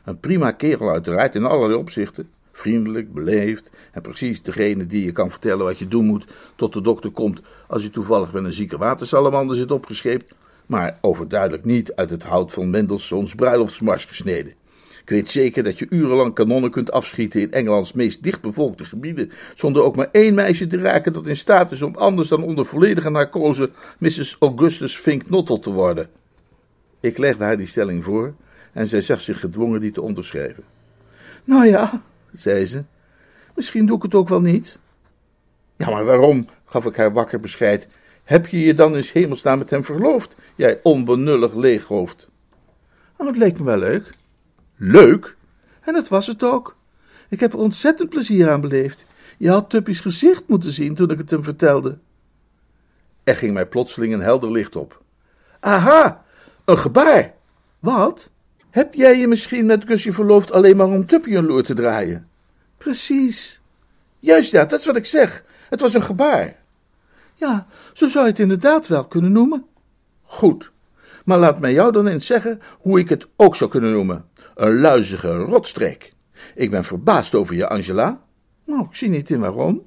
Een 0.05 0.21
prima 0.21 0.51
kerel 0.51 0.91
uiteraard 0.91 1.35
in 1.35 1.45
allerlei 1.45 1.79
opzichten. 1.79 2.29
Vriendelijk, 2.53 3.13
beleefd 3.13 3.71
en 3.93 4.03
precies 4.03 4.43
degene 4.43 4.87
die 4.87 5.05
je 5.05 5.13
kan 5.13 5.31
vertellen 5.31 5.65
wat 5.65 5.79
je 5.79 5.89
doen 5.89 6.05
moet 6.05 6.27
tot 6.57 6.73
de 6.73 6.81
dokter 6.81 7.11
komt 7.11 7.41
als 7.69 7.83
je 7.83 7.91
toevallig 7.91 8.33
met 8.33 8.45
een 8.45 8.53
zieke 8.53 8.79
watersalamander 8.79 9.57
zit 9.57 9.71
opgescheept, 9.71 10.35
maar 10.67 10.99
overduidelijk 11.01 11.65
niet 11.65 11.93
uit 11.95 12.11
het 12.11 12.23
hout 12.23 12.53
van 12.53 12.71
Mendelssohns 12.71 13.35
bruiloftsmars 13.35 14.05
gesneden. 14.05 14.55
Ik 15.05 15.11
weet 15.11 15.31
zeker 15.31 15.63
dat 15.63 15.79
je 15.79 15.87
urenlang 15.91 16.35
kanonnen 16.35 16.71
kunt 16.71 16.93
afschieten 16.93 17.41
in 17.41 17.53
Engelands 17.53 17.93
meest 17.93 18.23
dichtbevolkte 18.23 18.85
gebieden, 18.85 19.31
zonder 19.55 19.83
ook 19.83 19.97
maar 19.97 20.09
één 20.13 20.35
meisje 20.35 20.67
te 20.67 20.79
raken 20.79 21.13
dat 21.13 21.27
in 21.27 21.37
staat 21.37 21.71
is 21.71 21.83
om 21.83 21.97
anders 21.97 22.29
dan 22.29 22.43
onder 22.43 22.67
volledige 22.67 23.11
narcose 23.11 23.71
Mrs. 23.99 24.37
Augustus 24.41 24.97
Fink 24.97 25.31
Nottel 25.31 25.59
te 25.59 25.73
worden. 25.73 26.09
Ik 27.01 27.19
legde 27.19 27.45
haar 27.45 27.57
die 27.57 27.67
stelling 27.67 28.05
voor 28.05 28.35
en 28.73 28.87
zij 28.87 29.01
zag 29.01 29.21
zich 29.21 29.41
gedwongen 29.41 29.81
die 29.81 29.91
te 29.91 30.03
onderschrijven. 30.03 30.65
Nou 31.45 31.67
ja, 31.67 32.03
zei 32.33 32.65
ze, 32.65 32.83
misschien 33.55 33.87
doe 33.87 33.97
ik 33.97 34.03
het 34.03 34.15
ook 34.15 34.29
wel 34.29 34.41
niet. 34.41 34.79
Ja, 35.77 35.91
maar 35.91 36.05
waarom, 36.05 36.49
gaf 36.65 36.85
ik 36.85 36.97
haar 36.97 37.13
wakker 37.13 37.41
bescheid, 37.41 37.89
heb 38.25 38.47
je 38.47 38.61
je 38.61 38.75
dan 38.75 38.97
in 38.97 39.05
hemelsnaam 39.13 39.59
met 39.59 39.71
hem 39.71 39.85
verloofd, 39.85 40.37
jij 40.55 40.81
onbenullig 40.83 41.55
leeghoofd? 41.55 42.29
Oh, 43.17 43.27
het 43.27 43.37
leek 43.37 43.59
me 43.59 43.65
wel 43.65 43.79
leuk. 43.79 44.11
Leuk? 44.77 45.37
En 45.81 45.93
dat 45.93 46.09
was 46.09 46.27
het 46.27 46.43
ook. 46.43 46.77
Ik 47.29 47.41
heb 47.41 47.53
er 47.53 47.59
ontzettend 47.59 48.09
plezier 48.09 48.51
aan 48.51 48.61
beleefd. 48.61 49.05
Je 49.39 49.51
had 49.51 49.71
Tuppy's 49.71 50.01
gezicht 50.01 50.49
moeten 50.49 50.73
zien 50.73 50.95
toen 50.95 51.11
ik 51.11 51.19
het 51.19 51.31
hem 51.31 51.45
vertelde. 51.45 51.99
Er 53.25 53.37
ging 53.37 53.53
mij 53.53 53.67
plotseling 53.67 54.13
een 54.13 54.21
helder 54.21 54.51
licht 54.51 54.77
op. 54.77 55.03
Aha, 55.61 56.25
een 56.65 56.79
gebaar. 56.79 57.35
Wat? 57.79 58.31
Heb 58.71 58.95
jij 58.95 59.19
je 59.19 59.27
misschien 59.27 59.67
met 59.67 59.87
Gussie 59.87 60.13
verloofd 60.13 60.53
alleen 60.53 60.77
maar 60.77 60.87
om 60.87 61.07
Tuppy 61.07 61.35
een 61.35 61.47
loer 61.47 61.63
te 61.63 61.75
draaien? 61.75 62.29
Precies. 62.79 63.61
Juist 64.19 64.51
ja, 64.51 64.65
dat 64.65 64.79
is 64.79 64.87
wat 64.87 64.97
ik 64.97 65.07
zeg. 65.07 65.45
Het 65.69 65.81
was 65.81 65.95
een 65.95 66.03
gebaar. 66.03 66.57
Ja, 67.35 67.67
zo 67.93 68.09
zou 68.09 68.25
je 68.25 68.31
het 68.31 68.41
inderdaad 68.41 68.87
wel 68.87 69.07
kunnen 69.07 69.33
noemen. 69.33 69.65
Goed, 70.23 70.73
maar 71.25 71.39
laat 71.39 71.61
mij 71.61 71.73
jou 71.73 71.93
dan 71.93 72.07
eens 72.07 72.27
zeggen 72.27 72.61
hoe 72.79 72.99
ik 72.99 73.09
het 73.09 73.29
ook 73.37 73.57
zou 73.57 73.71
kunnen 73.71 73.93
noemen. 73.93 74.25
Een 74.55 74.81
luizige 74.81 75.37
rotstreek. 75.37 76.13
Ik 76.55 76.71
ben 76.71 76.85
verbaasd 76.85 77.35
over 77.35 77.55
je, 77.55 77.69
Angela. 77.69 78.21
Nou, 78.65 78.85
ik 78.85 78.95
zie 78.95 79.09
niet 79.09 79.31
in 79.31 79.41
waarom. 79.41 79.83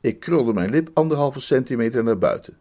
Ik 0.00 0.20
krulde 0.20 0.52
mijn 0.52 0.70
lip 0.70 0.90
anderhalve 0.94 1.40
centimeter 1.40 2.04
naar 2.04 2.18
buiten. 2.18 2.56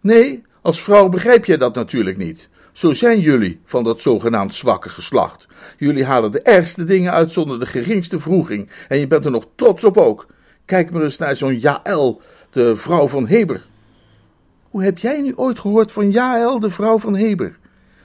Nee, 0.00 0.42
als 0.62 0.82
vrouw 0.82 1.08
begrijp 1.08 1.44
je 1.44 1.58
dat 1.58 1.74
natuurlijk 1.74 2.16
niet. 2.16 2.48
Zo 2.72 2.92
zijn 2.92 3.20
jullie 3.20 3.60
van 3.64 3.84
dat 3.84 4.00
zogenaamd 4.00 4.54
zwakke 4.54 4.88
geslacht. 4.88 5.46
Jullie 5.78 6.04
halen 6.04 6.32
de 6.32 6.42
ergste 6.42 6.84
dingen 6.84 7.12
uit 7.12 7.32
zonder 7.32 7.58
de 7.58 7.66
geringste 7.66 8.20
vroeging. 8.20 8.70
En 8.88 8.98
je 8.98 9.06
bent 9.06 9.24
er 9.24 9.30
nog 9.30 9.46
trots 9.54 9.84
op 9.84 9.96
ook. 9.96 10.26
Kijk 10.64 10.92
maar 10.92 11.02
eens 11.02 11.18
naar 11.18 11.36
zo'n 11.36 11.58
Jaël, 11.58 12.22
de 12.54 12.76
vrouw 12.76 13.08
van 13.08 13.26
Heber. 13.26 13.66
Hoe 14.70 14.84
heb 14.84 14.98
jij 14.98 15.20
nu 15.20 15.36
ooit 15.36 15.58
gehoord 15.58 15.92
van 15.92 16.10
Jaël, 16.10 16.60
de 16.60 16.70
vrouw 16.70 16.98
van 16.98 17.16
Heber? 17.16 17.56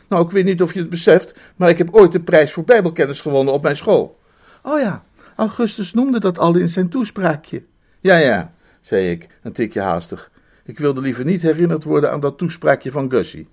Nou, 0.07 0.25
ik 0.25 0.31
weet 0.31 0.45
niet 0.45 0.61
of 0.61 0.73
je 0.73 0.79
het 0.79 0.89
beseft, 0.89 1.35
maar 1.55 1.69
ik 1.69 1.77
heb 1.77 1.89
ooit 1.91 2.11
de 2.11 2.19
prijs 2.19 2.51
voor 2.51 2.63
Bijbelkennis 2.63 3.21
gewonnen 3.21 3.53
op 3.53 3.63
mijn 3.63 3.75
school. 3.75 4.19
Oh 4.63 4.79
ja, 4.79 5.03
Augustus 5.35 5.93
noemde 5.93 6.19
dat 6.19 6.39
al 6.39 6.55
in 6.55 6.69
zijn 6.69 6.89
toespraakje. 6.89 7.63
Ja, 7.99 8.17
ja, 8.17 8.51
zei 8.81 9.11
ik, 9.11 9.27
een 9.43 9.51
tikje 9.51 9.81
haastig. 9.81 10.31
Ik 10.65 10.79
wilde 10.79 11.01
liever 11.01 11.25
niet 11.25 11.41
herinnerd 11.41 11.83
worden 11.83 12.11
aan 12.11 12.19
dat 12.19 12.37
toespraakje 12.37 12.91
van 12.91 13.09
Gussie. 13.09 13.47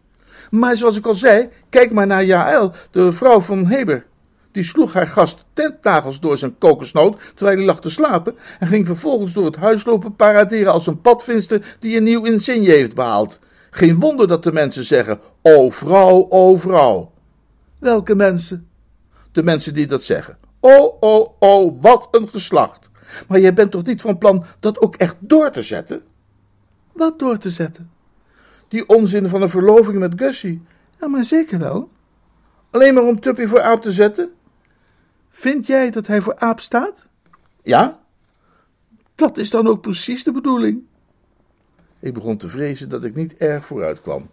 Maar 0.50 0.76
zoals 0.76 0.96
ik 0.96 1.06
al 1.06 1.14
zei, 1.14 1.48
kijk 1.68 1.92
maar 1.92 2.06
naar 2.06 2.24
Jaël, 2.24 2.72
de 2.90 3.12
vrouw 3.12 3.40
van 3.40 3.66
Heber. 3.66 4.06
Die 4.56 4.64
sloeg 4.64 4.92
haar 4.92 5.06
gast 5.06 5.44
tentnagels 5.52 6.20
door 6.20 6.38
zijn 6.38 6.58
kokosnoot 6.58 7.20
terwijl 7.34 7.56
hij 7.56 7.66
lag 7.66 7.80
te 7.80 7.90
slapen 7.90 8.34
en 8.58 8.66
ging 8.66 8.86
vervolgens 8.86 9.32
door 9.32 9.44
het 9.44 9.56
huis 9.56 9.84
lopen 9.84 10.16
paraderen 10.16 10.72
als 10.72 10.86
een 10.86 11.00
padvinster 11.00 11.76
die 11.78 11.96
een 11.96 12.04
nieuw 12.04 12.24
insigne 12.24 12.70
heeft 12.70 12.94
behaald. 12.94 13.38
Geen 13.70 14.00
wonder 14.00 14.28
dat 14.28 14.42
de 14.42 14.52
mensen 14.52 14.84
zeggen: 14.84 15.20
O 15.42 15.70
vrouw, 15.70 16.26
o 16.28 16.56
vrouw. 16.56 17.12
Welke 17.78 18.14
mensen? 18.14 18.68
De 19.32 19.42
mensen 19.42 19.74
die 19.74 19.86
dat 19.86 20.02
zeggen. 20.02 20.38
O, 20.60 20.96
o, 21.00 21.34
o, 21.38 21.78
wat 21.80 22.08
een 22.10 22.28
geslacht. 22.28 22.90
Maar 23.28 23.40
jij 23.40 23.54
bent 23.54 23.70
toch 23.70 23.84
niet 23.84 24.00
van 24.00 24.18
plan 24.18 24.44
dat 24.60 24.80
ook 24.80 24.96
echt 24.96 25.16
door 25.18 25.50
te 25.50 25.62
zetten? 25.62 26.02
Wat 26.92 27.18
door 27.18 27.38
te 27.38 27.50
zetten? 27.50 27.90
Die 28.68 28.88
onzin 28.88 29.28
van 29.28 29.42
een 29.42 29.48
verloving 29.48 29.98
met 29.98 30.12
Gussie. 30.16 30.62
Ja, 31.00 31.06
maar 31.06 31.24
zeker 31.24 31.58
wel. 31.58 31.88
Alleen 32.70 32.94
maar 32.94 33.04
om 33.04 33.20
Tuppy 33.20 33.46
voor 33.46 33.60
aap 33.60 33.82
te 33.82 33.92
zetten? 33.92 34.30
Vind 35.38 35.66
jij 35.66 35.90
dat 35.90 36.06
hij 36.06 36.20
voor 36.20 36.36
aap 36.36 36.60
staat? 36.60 37.08
Ja. 37.62 38.00
Dat 39.14 39.38
is 39.38 39.50
dan 39.50 39.66
ook 39.66 39.80
precies 39.80 40.24
de 40.24 40.32
bedoeling. 40.32 40.82
Ik 42.00 42.14
begon 42.14 42.36
te 42.36 42.48
vrezen 42.48 42.88
dat 42.88 43.04
ik 43.04 43.14
niet 43.14 43.36
erg 43.36 43.66
vooruit 43.66 44.00
kwam. 44.00 44.30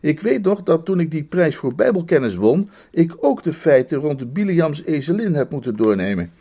Ik 0.00 0.20
weet 0.20 0.42
nog 0.42 0.62
dat 0.62 0.84
toen 0.84 1.00
ik 1.00 1.10
die 1.10 1.24
prijs 1.24 1.56
voor 1.56 1.74
Bijbelkennis 1.74 2.34
won, 2.34 2.68
ik 2.90 3.16
ook 3.20 3.42
de 3.42 3.52
feiten 3.52 3.98
rond 3.98 4.18
de 4.18 4.26
Biliams 4.26 4.84
ezelin 4.84 5.34
heb 5.34 5.50
moeten 5.50 5.76
doornemen. 5.76 6.32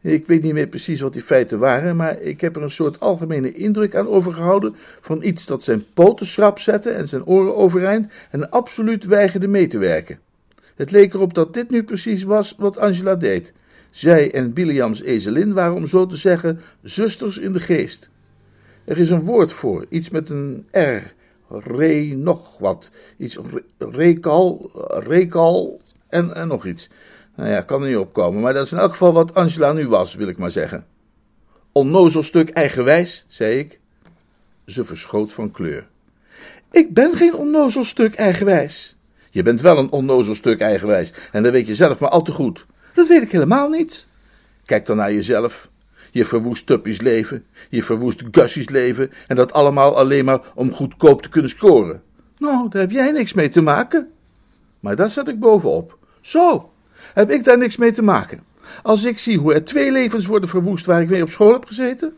Ik 0.00 0.26
weet 0.26 0.42
niet 0.42 0.54
meer 0.54 0.68
precies 0.68 1.00
wat 1.00 1.12
die 1.12 1.22
feiten 1.22 1.58
waren, 1.58 1.96
maar 1.96 2.20
ik 2.20 2.40
heb 2.40 2.56
er 2.56 2.62
een 2.62 2.70
soort 2.70 3.00
algemene 3.00 3.52
indruk 3.52 3.94
aan 3.94 4.08
overgehouden 4.08 4.76
van 5.00 5.22
iets 5.22 5.46
dat 5.46 5.64
zijn 5.64 5.84
poten 5.94 6.26
schrap 6.26 6.58
zette 6.58 6.90
en 6.90 7.08
zijn 7.08 7.24
oren 7.24 7.56
overeind 7.56 8.12
en 8.30 8.50
absoluut 8.50 9.04
weigerde 9.04 9.48
mee 9.48 9.66
te 9.66 9.78
werken. 9.78 10.18
Het 10.80 10.90
leek 10.90 11.14
erop 11.14 11.34
dat 11.34 11.54
dit 11.54 11.70
nu 11.70 11.84
precies 11.84 12.22
was 12.22 12.54
wat 12.58 12.78
Angela 12.78 13.14
deed. 13.14 13.52
Zij 13.90 14.32
en 14.32 14.52
Biliams 14.52 15.02
ezelin 15.02 15.52
waren, 15.52 15.74
om 15.74 15.86
zo 15.86 16.06
te 16.06 16.16
zeggen, 16.16 16.60
zusters 16.82 17.38
in 17.38 17.52
de 17.52 17.60
geest. 17.60 18.10
Er 18.84 18.98
is 18.98 19.10
een 19.10 19.22
woord 19.22 19.52
voor, 19.52 19.86
iets 19.88 20.10
met 20.10 20.30
een 20.30 20.66
R, 20.70 21.14
re 21.48 22.14
nog 22.16 22.58
wat, 22.58 22.90
iets 23.16 23.38
rekal, 23.78 24.70
rekal 24.88 25.80
en, 26.08 26.34
en 26.34 26.48
nog 26.48 26.66
iets. 26.66 26.88
Nou 27.36 27.50
ja, 27.50 27.60
kan 27.60 27.82
er 27.82 27.88
niet 27.88 27.96
opkomen, 27.96 28.42
maar 28.42 28.54
dat 28.54 28.64
is 28.64 28.72
in 28.72 28.78
elk 28.78 28.90
geval 28.90 29.12
wat 29.12 29.34
Angela 29.34 29.72
nu 29.72 29.88
was, 29.88 30.14
wil 30.14 30.28
ik 30.28 30.38
maar 30.38 30.50
zeggen. 30.50 30.86
Onnozel 31.72 32.22
stuk 32.22 32.50
eigenwijs, 32.50 33.24
zei 33.28 33.58
ik. 33.58 33.80
Ze 34.66 34.84
verschoot 34.84 35.32
van 35.32 35.50
kleur. 35.50 35.88
Ik 36.70 36.94
ben 36.94 37.14
geen 37.14 37.34
onnozel 37.34 37.84
stuk 37.84 38.14
eigenwijs. 38.14 38.98
Je 39.30 39.42
bent 39.42 39.60
wel 39.60 39.78
een 39.78 39.90
onnozel 39.90 40.34
stuk 40.34 40.60
eigenwijs, 40.60 41.12
en 41.32 41.42
dat 41.42 41.52
weet 41.52 41.66
je 41.66 41.74
zelf 41.74 42.00
maar 42.00 42.10
al 42.10 42.22
te 42.22 42.32
goed. 42.32 42.66
Dat 42.94 43.08
weet 43.08 43.22
ik 43.22 43.30
helemaal 43.30 43.68
niet. 43.68 44.06
Kijk 44.64 44.86
dan 44.86 44.96
naar 44.96 45.12
jezelf. 45.12 45.70
Je 46.10 46.24
verwoest 46.24 46.66
Tuppy's 46.66 47.00
leven, 47.00 47.44
je 47.68 47.82
verwoest 47.82 48.22
Gussie's 48.30 48.68
leven, 48.68 49.10
en 49.26 49.36
dat 49.36 49.52
allemaal 49.52 49.96
alleen 49.96 50.24
maar 50.24 50.40
om 50.54 50.72
goedkoop 50.72 51.22
te 51.22 51.28
kunnen 51.28 51.50
scoren. 51.50 52.02
Nou, 52.38 52.68
daar 52.68 52.80
heb 52.80 52.90
jij 52.90 53.10
niks 53.10 53.32
mee 53.32 53.48
te 53.48 53.62
maken. 53.62 54.10
Maar 54.80 54.96
daar 54.96 55.10
zet 55.10 55.28
ik 55.28 55.40
bovenop. 55.40 55.98
Zo, 56.20 56.72
heb 57.14 57.30
ik 57.30 57.44
daar 57.44 57.58
niks 57.58 57.76
mee 57.76 57.92
te 57.92 58.02
maken. 58.02 58.40
Als 58.82 59.04
ik 59.04 59.18
zie 59.18 59.38
hoe 59.38 59.54
er 59.54 59.64
twee 59.64 59.90
levens 59.92 60.26
worden 60.26 60.48
verwoest 60.48 60.86
waar 60.86 61.02
ik 61.02 61.08
mee 61.08 61.22
op 61.22 61.28
school 61.28 61.52
heb 61.52 61.64
gezeten. 61.64 62.14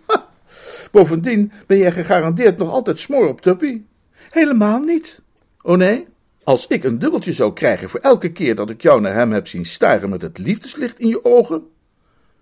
Bovendien 0.90 1.52
ben 1.66 1.78
jij 1.78 1.92
gegarandeerd 1.92 2.58
nog 2.58 2.70
altijd 2.70 2.98
smoor 2.98 3.28
op 3.28 3.40
Tuppy. 3.40 3.82
Helemaal 4.30 4.80
niet. 4.80 5.20
Oh 5.62 5.76
nee? 5.76 6.06
Als 6.44 6.66
ik 6.66 6.84
een 6.84 6.98
dubbeltje 6.98 7.32
zou 7.32 7.52
krijgen 7.52 7.88
voor 7.88 8.00
elke 8.00 8.32
keer 8.32 8.54
dat 8.54 8.70
ik 8.70 8.82
jou 8.82 9.00
naar 9.00 9.14
hem 9.14 9.32
heb 9.32 9.46
zien 9.46 9.66
staren 9.66 10.10
met 10.10 10.22
het 10.22 10.38
liefdeslicht 10.38 10.98
in 10.98 11.08
je 11.08 11.24
ogen. 11.24 11.62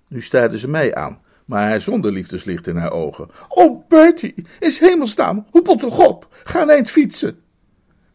Nu 0.08 0.22
staarde 0.22 0.58
ze 0.58 0.68
mij 0.68 0.94
aan, 0.94 1.20
maar 1.44 1.80
zonder 1.80 2.12
liefdeslicht 2.12 2.66
in 2.66 2.76
haar 2.76 2.92
ogen. 2.92 3.28
Oh, 3.48 3.88
Bertie, 3.88 4.34
is 4.58 4.78
hemelsnaam, 4.78 5.46
hoepel 5.50 5.76
toch 5.76 6.06
op, 6.08 6.28
ga 6.44 6.62
een 6.62 6.70
eind 6.70 6.90
fietsen. 6.90 7.38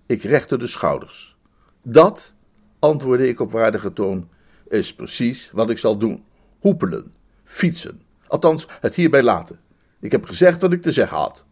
Ik 0.05 0.23
rechtte 0.23 0.57
de 0.57 0.67
schouders. 0.67 1.35
Dat, 1.81 2.33
antwoordde 2.79 3.27
ik 3.27 3.39
op 3.39 3.51
waardige 3.51 3.93
toon, 3.93 4.29
is 4.67 4.93
precies 4.93 5.49
wat 5.53 5.69
ik 5.69 5.77
zal 5.77 5.97
doen. 5.97 6.23
Hoepelen, 6.59 7.13
fietsen, 7.43 8.01
althans 8.27 8.67
het 8.81 8.95
hierbij 8.95 9.23
laten. 9.23 9.59
Ik 9.99 10.11
heb 10.11 10.25
gezegd 10.25 10.61
wat 10.61 10.73
ik 10.73 10.81
te 10.81 10.91
zeggen 10.91 11.17
had. 11.17 11.45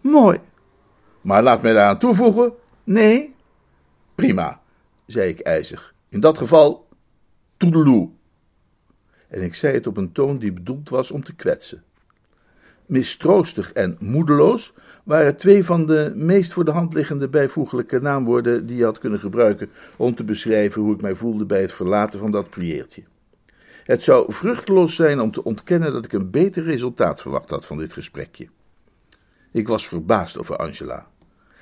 Mooi. 0.00 0.40
Maar 1.20 1.42
laat 1.42 1.62
mij 1.62 1.72
daaraan 1.72 1.98
toevoegen. 1.98 2.52
Nee, 2.84 3.33
Prima, 4.14 4.60
zei 5.06 5.28
ik 5.28 5.40
ijzig. 5.40 5.94
In 6.08 6.20
dat 6.20 6.38
geval, 6.38 6.88
toedeloe. 7.56 8.10
En 9.28 9.42
ik 9.42 9.54
zei 9.54 9.74
het 9.74 9.86
op 9.86 9.96
een 9.96 10.12
toon 10.12 10.38
die 10.38 10.52
bedoeld 10.52 10.88
was 10.88 11.10
om 11.10 11.24
te 11.24 11.34
kwetsen. 11.34 11.82
Mistroostig 12.86 13.72
en 13.72 13.96
moedeloos 14.00 14.74
waren 15.04 15.36
twee 15.36 15.64
van 15.64 15.86
de 15.86 16.12
meest 16.14 16.52
voor 16.52 16.64
de 16.64 16.70
hand 16.70 16.94
liggende 16.94 17.28
bijvoeglijke 17.28 18.00
naamwoorden 18.00 18.66
die 18.66 18.76
je 18.76 18.84
had 18.84 18.98
kunnen 18.98 19.20
gebruiken 19.20 19.70
om 19.96 20.14
te 20.14 20.24
beschrijven 20.24 20.82
hoe 20.82 20.94
ik 20.94 21.00
mij 21.00 21.14
voelde 21.14 21.46
bij 21.46 21.60
het 21.60 21.72
verlaten 21.72 22.18
van 22.18 22.30
dat 22.30 22.50
prieertje. 22.50 23.02
Het 23.84 24.02
zou 24.02 24.32
vruchteloos 24.32 24.94
zijn 24.94 25.20
om 25.20 25.32
te 25.32 25.44
ontkennen 25.44 25.92
dat 25.92 26.04
ik 26.04 26.12
een 26.12 26.30
beter 26.30 26.62
resultaat 26.62 27.20
verwacht 27.20 27.50
had 27.50 27.66
van 27.66 27.78
dit 27.78 27.92
gesprekje. 27.92 28.48
Ik 29.52 29.68
was 29.68 29.88
verbaasd 29.88 30.38
over 30.38 30.56
Angela. 30.56 31.06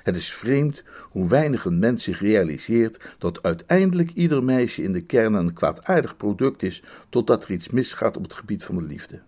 Het 0.03 0.15
is 0.15 0.33
vreemd 0.33 0.83
hoe 1.09 1.27
weinig 1.27 1.65
een 1.65 1.79
mens 1.79 2.03
zich 2.03 2.19
realiseert 2.19 3.15
dat 3.17 3.43
uiteindelijk 3.43 4.11
ieder 4.11 4.43
meisje 4.43 4.83
in 4.83 4.93
de 4.93 5.01
kern 5.01 5.33
een 5.33 5.53
kwaadaardig 5.53 6.17
product 6.17 6.63
is, 6.63 6.83
totdat 7.09 7.43
er 7.43 7.51
iets 7.51 7.69
misgaat 7.69 8.17
op 8.17 8.23
het 8.23 8.33
gebied 8.33 8.63
van 8.63 8.75
de 8.75 8.83
liefde. 8.83 9.21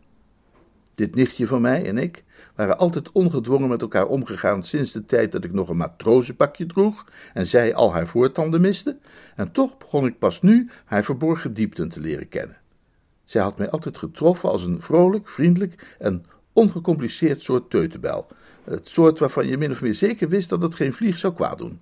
Dit 0.94 1.16
nichtje 1.16 1.48
van 1.48 1.62
mij 1.62 1.86
en 1.86 1.98
ik 1.98 2.24
waren 2.56 2.78
altijd 2.78 3.12
ongedwongen 3.12 3.70
met 3.70 3.82
elkaar 3.82 4.08
omgegaan 4.08 4.64
sinds 4.64 4.92
de 4.92 5.06
tijd 5.06 5.32
dat 5.32 5.44
ik 5.44 5.54
nog 5.54 5.70
een 5.70 5.78
matrozenpakje 5.78 6.66
droeg 6.66 7.06
en 7.34 7.48
zij 7.48 7.74
al 7.74 7.94
haar 7.94 8.08
voortanden 8.08 8.62
miste, 8.62 8.98
en 9.36 9.52
toch 9.52 9.78
begon 9.78 10.06
ik 10.06 10.20
pas 10.20 10.42
nu 10.42 10.70
haar 10.86 11.04
verborgen 11.04 11.54
diepten 11.54 11.90
te 11.90 12.00
leren 12.00 12.30
kennen. 12.30 12.58
Zij 13.24 13.42
had 13.42 13.58
mij 13.58 13.70
altijd 13.70 13.98
getroffen 13.98 14.50
als 14.50 14.66
een 14.66 14.82
vrolijk, 14.82 15.30
vriendelijk 15.30 15.96
en 16.00 16.26
ongecompliceerd 16.54 17.42
soort 17.42 17.70
teutenbel, 17.70 18.28
het 18.66 18.88
soort 18.88 19.20
waarvan 19.20 19.48
je 19.48 19.58
min 19.58 19.72
of 19.72 19.82
meer 19.82 19.94
zeker 19.94 20.30
wist 20.30 20.50
dat 20.50 20.62
het 20.62 20.76
geen 20.76 20.94
vlieg 20.94 21.18
zou 21.18 21.34
kwaad 21.34 21.58
doen. 21.58 21.80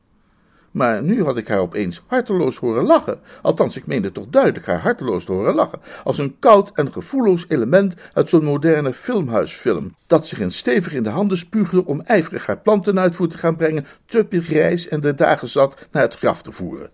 Maar 0.73 1.03
nu 1.03 1.23
had 1.23 1.37
ik 1.37 1.47
haar 1.47 1.59
opeens 1.59 2.03
harteloos 2.07 2.57
horen 2.57 2.83
lachen. 2.83 3.19
Althans, 3.41 3.77
ik 3.77 3.87
meende 3.87 4.11
toch 4.11 4.25
duidelijk 4.29 4.65
haar 4.65 4.79
harteloos 4.79 5.25
te 5.25 5.31
horen 5.31 5.55
lachen. 5.55 5.79
Als 6.03 6.17
een 6.17 6.35
koud 6.39 6.71
en 6.73 6.91
gevoelloos 6.91 7.45
element 7.47 7.93
uit 8.13 8.29
zo'n 8.29 8.43
moderne 8.43 8.93
filmhuisfilm. 8.93 9.95
Dat 10.07 10.27
zich 10.27 10.39
in 10.39 10.51
stevig 10.51 10.93
in 10.93 11.03
de 11.03 11.09
handen 11.09 11.37
spuugde 11.37 11.85
om 11.85 12.01
ijverig 12.01 12.45
haar 12.45 12.59
planten 12.59 12.99
uitvoer 12.99 13.27
te 13.27 13.37
gaan 13.37 13.55
brengen. 13.55 13.85
Te 14.05 14.25
grijs 14.29 14.87
en 14.87 15.01
de 15.01 15.13
dagen 15.13 15.47
zat 15.47 15.87
naar 15.91 16.03
het 16.03 16.15
graf 16.15 16.41
te 16.41 16.51
voeren. 16.51 16.89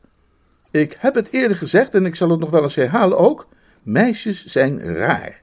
Ik 0.71 0.97
heb 0.99 1.15
het 1.15 1.27
eerder 1.31 1.57
gezegd 1.57 1.95
en 1.95 2.05
ik 2.05 2.15
zal 2.15 2.29
het 2.29 2.39
nog 2.39 2.49
wel 2.49 2.61
eens 2.61 2.75
herhalen 2.75 3.17
ook. 3.17 3.47
Meisjes 3.83 4.45
zijn 4.45 4.81
raar. 4.95 5.41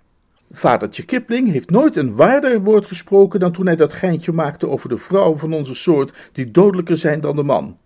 Vadertje 0.51 1.05
Kipling 1.05 1.51
heeft 1.51 1.71
nooit 1.71 1.97
een 1.97 2.17
waarder 2.17 2.61
woord 2.61 2.87
gesproken 2.87 3.41
dan 3.41 3.53
toen 3.53 3.67
hij 3.67 3.77
dat 3.77 3.93
geintje 3.93 4.33
maakte 4.33 4.69
over 4.69 4.89
de 4.89 4.99
vrouwen 4.99 5.39
van 5.39 5.53
onze 5.53 5.75
soort 5.75 6.31
die 6.33 6.51
dodelijker 6.51 6.97
zijn 6.97 7.21
dan 7.21 7.37
de 7.37 7.43
man. 7.43 7.79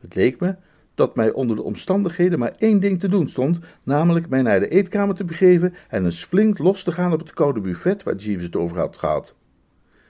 Het 0.00 0.14
leek 0.14 0.40
me 0.40 0.56
dat 0.94 1.16
mij 1.16 1.32
onder 1.32 1.56
de 1.56 1.62
omstandigheden 1.62 2.38
maar 2.38 2.54
één 2.58 2.80
ding 2.80 3.00
te 3.00 3.08
doen 3.08 3.28
stond, 3.28 3.58
namelijk 3.82 4.28
mij 4.28 4.42
naar 4.42 4.60
de 4.60 4.68
eetkamer 4.68 5.14
te 5.14 5.24
begeven 5.24 5.74
en 5.88 6.04
eens 6.04 6.24
flink 6.24 6.58
los 6.58 6.82
te 6.82 6.92
gaan 6.92 7.12
op 7.12 7.18
het 7.18 7.32
koude 7.32 7.60
buffet 7.60 8.02
waar 8.02 8.14
Jeeves 8.14 8.44
het 8.44 8.56
over 8.56 8.78
had 8.78 8.96
gehad. 8.96 9.34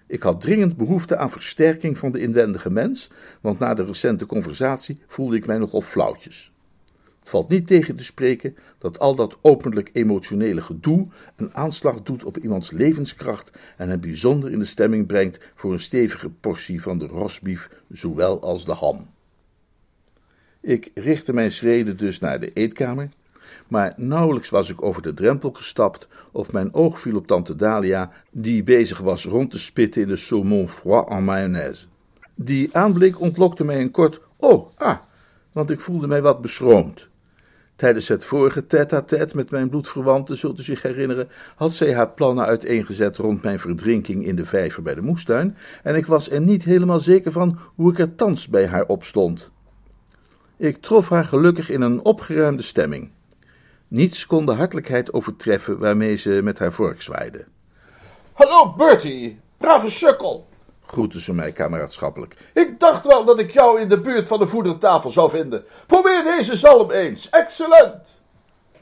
Ik 0.07 0.23
had 0.23 0.41
dringend 0.41 0.77
behoefte 0.77 1.17
aan 1.17 1.31
versterking 1.31 1.99
van 1.99 2.13
de 2.13 2.21
inwendige 2.21 2.71
mens, 2.71 3.11
want 3.41 3.59
na 3.59 3.75
de 3.75 3.85
recente 3.85 4.27
conversatie 4.27 4.99
voelde 5.07 5.37
ik 5.37 5.47
mij 5.47 5.59
nogal 5.59 5.81
flauwtjes. 5.81 6.54
Het 7.25 7.33
valt 7.33 7.49
niet 7.49 7.67
tegen 7.67 7.97
te 7.97 8.05
spreken 8.05 8.57
dat 8.79 8.99
al 8.99 9.15
dat 9.15 9.39
openlijk 9.41 9.91
emotionele 9.93 10.63
gedoe 10.63 11.07
een 11.37 11.55
aanslag 11.55 12.03
doet 12.03 12.25
op 12.25 12.39
iemands 12.39 12.71
levenskracht 12.71 13.59
en 13.77 13.89
hem 13.89 14.01
bijzonder 14.01 14.53
in 14.53 14.59
de 14.59 14.65
stemming 14.65 15.07
brengt 15.07 15.53
voor 15.55 15.73
een 15.73 15.81
stevige 15.81 16.29
portie 16.29 16.83
van 16.83 16.99
de 16.99 17.07
rosbief, 17.07 17.71
zowel 17.89 18.43
als 18.43 18.65
de 18.65 18.73
ham. 18.73 19.07
Ik 20.61 20.91
richtte 20.95 21.33
mijn 21.33 21.51
schreden 21.51 21.97
dus 21.97 22.19
naar 22.19 22.41
de 22.41 22.53
eetkamer, 22.53 23.09
maar 23.69 23.95
nauwelijks 23.97 24.51
was 24.51 24.71
ik 24.71 24.83
over 24.83 25.03
de 25.03 25.15
drempel 25.15 25.51
gestapt 25.51 26.09
of 26.33 26.53
mijn 26.53 26.75
oog 26.75 27.01
viel 27.01 27.17
op 27.17 27.27
tante 27.27 27.57
Dalia, 27.57 28.13
die 28.31 28.63
bezig 28.63 28.99
was 28.99 29.25
rond 29.25 29.51
te 29.51 29.59
spitten 29.59 30.03
in 30.03 30.09
de 30.09 30.17
saumon 30.17 30.69
froid 30.69 31.09
en 31.09 31.25
mayonaise. 31.25 31.87
Die 32.35 32.77
aanblik 32.77 33.21
ontlokte 33.21 33.65
mij 33.65 33.81
een 33.81 33.91
kort 33.91 34.21
oh, 34.37 34.69
ah, 34.77 34.99
want 35.53 35.71
ik 35.71 35.81
voelde 35.81 36.07
mij 36.07 36.23
wat 36.23 36.41
beschroomd. 36.41 37.13
Tijdens 37.77 38.09
het 38.09 38.25
vorige 38.25 38.67
tête-à-tête 38.67 39.37
met 39.37 39.51
mijn 39.51 39.69
bloedverwante, 39.69 40.35
zult 40.35 40.59
u 40.59 40.63
zich 40.63 40.83
herinneren, 40.83 41.29
had 41.57 41.75
zij 41.75 41.95
haar 41.95 42.11
plannen 42.11 42.45
uiteengezet 42.45 43.17
rond 43.17 43.43
mijn 43.43 43.59
verdrinking 43.59 44.25
in 44.25 44.37
de 44.37 44.45
vijver 44.45 44.83
bij 44.83 44.95
de 44.95 45.01
moestuin, 45.01 45.57
en 45.83 45.95
ik 45.95 46.07
was 46.07 46.31
er 46.31 46.41
niet 46.41 46.65
helemaal 46.65 46.99
zeker 46.99 47.33
van 47.33 47.59
hoe 47.75 47.91
ik 47.91 47.99
er 47.99 48.15
thans 48.15 48.49
bij 48.49 48.67
haar 48.67 48.87
op 48.87 49.05
stond. 49.05 49.53
Ik 50.57 50.77
trof 50.77 51.09
haar 51.09 51.25
gelukkig 51.25 51.71
in 51.71 51.81
een 51.81 52.05
opgeruimde 52.05 52.63
stemming. 52.63 53.11
Niets 53.89 54.27
kon 54.27 54.47
de 54.47 54.53
hartelijkheid 54.53 55.13
overtreffen 55.13 55.79
waarmee 55.79 56.17
ze 56.17 56.41
met 56.43 56.59
haar 56.59 56.73
vork 56.73 57.03
zwaaide. 57.03 57.45
Hallo 58.33 58.73
Bertie, 58.73 59.41
brave 59.57 59.91
sukkel, 59.91 60.47
groette 60.87 61.21
ze 61.21 61.35
mij 61.35 61.53
kameraadschappelijk. 61.53 62.37
Ik 62.55 62.81
dacht 62.81 63.07
wel 63.07 63.25
dat 63.25 63.39
ik 63.39 63.51
jou 63.51 63.81
in 63.81 63.89
de 63.89 64.01
buurt 64.01 64.27
van 64.27 64.39
de 64.39 64.47
voedertafel 64.47 65.11
zou 65.11 65.31
vinden. 65.31 65.65
Probeer 65.87 66.25
deze 66.25 66.57
zalm 66.57 66.91
eens, 66.91 67.31
excellent. 67.31 68.23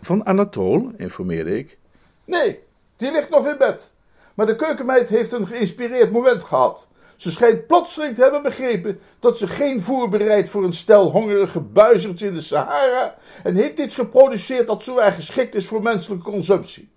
Van 0.01 0.27
Anatole, 0.27 0.93
informeerde 0.97 1.59
ik. 1.59 1.79
Nee, 2.25 2.61
die 2.97 3.13
ligt 3.13 3.31
nog 3.31 3.47
in 3.47 3.59
bed. 3.59 3.93
Maar 4.35 4.47
de 4.47 4.57
keukenmeid 4.57 5.09
heeft 5.09 5.33
een 5.33 5.47
geïnspireerd 5.47 6.13
moment 6.13 6.45
gehad. 6.45 6.87
Ze 7.17 7.31
schijnt 7.31 7.67
plotseling 7.67 8.15
te 8.15 8.23
hebben 8.23 8.43
begrepen 8.43 9.01
dat 9.19 9.39
ze 9.39 9.47
geen 9.47 9.83
voer 9.83 10.09
bereidt 10.09 10.49
voor 10.49 10.65
een 10.65 10.73
stel 10.73 11.11
hongerige 11.11 11.61
buizerds 11.61 12.23
in 12.23 12.35
de 12.35 12.41
Sahara 12.41 13.15
en 13.43 13.55
heeft 13.55 13.79
iets 13.79 13.95
geproduceerd 13.95 14.67
dat 14.67 14.83
zo 14.83 14.99
erg 14.99 15.15
geschikt 15.15 15.55
is 15.55 15.67
voor 15.67 15.83
menselijke 15.83 16.31
consumptie. 16.31 16.91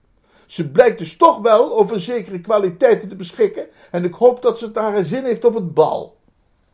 Ze 0.46 0.70
blijkt 0.72 1.00
dus 1.00 1.18
toch 1.18 1.42
wel 1.42 1.78
over 1.78 2.00
zekere 2.00 2.42
kwaliteiten 2.42 3.10
te 3.10 3.16
beschikken 3.16 3.68
en 3.92 4.04
ik 4.04 4.14
hoop 4.14 4.42
dat 4.42 4.60
ze 4.60 4.66
het 4.66 4.74
naar 4.74 5.06
zin 5.06 5.24
heeft 5.24 5.46
op 5.46 5.54
het 5.54 5.74
bal. 5.74 6.16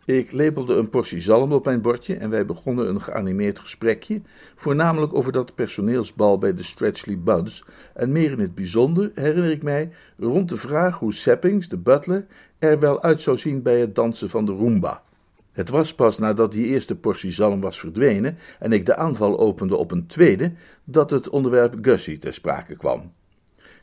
Ik 0.05 0.31
lepelde 0.31 0.73
een 0.73 0.89
portie 0.89 1.21
zalm 1.21 1.51
op 1.51 1.65
mijn 1.65 1.81
bordje 1.81 2.15
en 2.15 2.29
wij 2.29 2.45
begonnen 2.45 2.89
een 2.89 3.01
geanimeerd 3.01 3.60
gesprekje, 3.60 4.21
voornamelijk 4.55 5.13
over 5.13 5.31
dat 5.31 5.55
personeelsbal 5.55 6.38
bij 6.38 6.53
de 6.53 6.63
Stretchley 6.63 7.19
Buds, 7.19 7.63
en 7.93 8.12
meer 8.12 8.31
in 8.31 8.39
het 8.39 8.55
bijzonder 8.55 9.12
herinner 9.15 9.51
ik 9.51 9.63
mij 9.63 9.91
rond 10.17 10.49
de 10.49 10.57
vraag 10.57 10.99
hoe 10.99 11.13
Seppings, 11.13 11.69
de 11.69 11.77
butler, 11.77 12.25
er 12.60 12.79
wel 12.79 13.01
uit 13.01 13.21
zou 13.21 13.38
zien 13.38 13.62
bij 13.62 13.79
het 13.79 13.95
dansen 13.95 14.29
van 14.29 14.45
de 14.45 14.51
Roomba. 14.51 15.03
Het 15.51 15.69
was 15.69 15.95
pas 15.95 16.17
nadat 16.17 16.51
die 16.51 16.65
eerste 16.65 16.95
portie 16.95 17.31
zalm 17.31 17.62
was 17.62 17.79
verdwenen 17.79 18.38
en 18.60 18.71
ik 18.71 18.86
de 18.86 18.95
aanval 18.95 19.39
opende 19.39 19.75
op 19.75 19.91
een 19.91 20.07
tweede, 20.07 20.51
dat 20.84 21.10
het 21.10 21.29
onderwerp 21.29 21.75
Gussie 21.81 22.17
ter 22.17 22.34
sprake 22.34 22.75
kwam. 22.75 23.12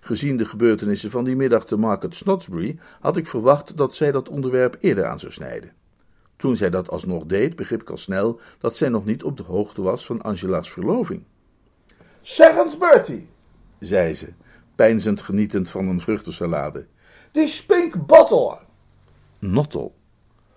Gezien 0.09 0.37
de 0.37 0.45
gebeurtenissen 0.45 1.11
van 1.11 1.25
die 1.25 1.37
middag 1.37 1.65
te 1.65 1.77
Market 1.77 2.15
Snodsbury 2.15 2.79
had 3.01 3.17
ik 3.17 3.27
verwacht 3.27 3.77
dat 3.77 3.95
zij 3.95 4.13
dat 4.13 4.29
onderwerp 4.29 4.77
eerder 4.81 5.07
aan 5.07 5.19
zou 5.19 5.33
snijden. 5.33 5.73
Toen 6.37 6.57
zij 6.57 6.71
dat 6.71 6.91
alsnog 6.91 7.25
deed, 7.25 7.57
begreep 7.57 7.81
ik 7.81 7.91
al 7.91 7.97
snel 7.97 8.41
dat 8.59 8.77
zij 8.77 8.89
nog 8.89 9.05
niet 9.05 9.25
op 9.25 9.37
de 9.37 9.43
hoogte 9.43 9.83
was 9.83 10.07
van 10.07 10.23
Angela's 10.23 10.71
verloving. 10.71 11.25
Zeg 12.21 12.57
eens, 12.57 12.79
Bertie, 12.79 13.29
zei 13.79 14.15
ze, 14.15 14.33
peinzend 14.75 15.23
genietend 15.23 15.69
van 15.69 15.89
een 15.89 16.01
vruchtensalade. 16.01 16.87
Die 17.31 17.49
Spink 17.49 18.07
Bottle. 18.07 18.59
Nottel. 19.39 19.95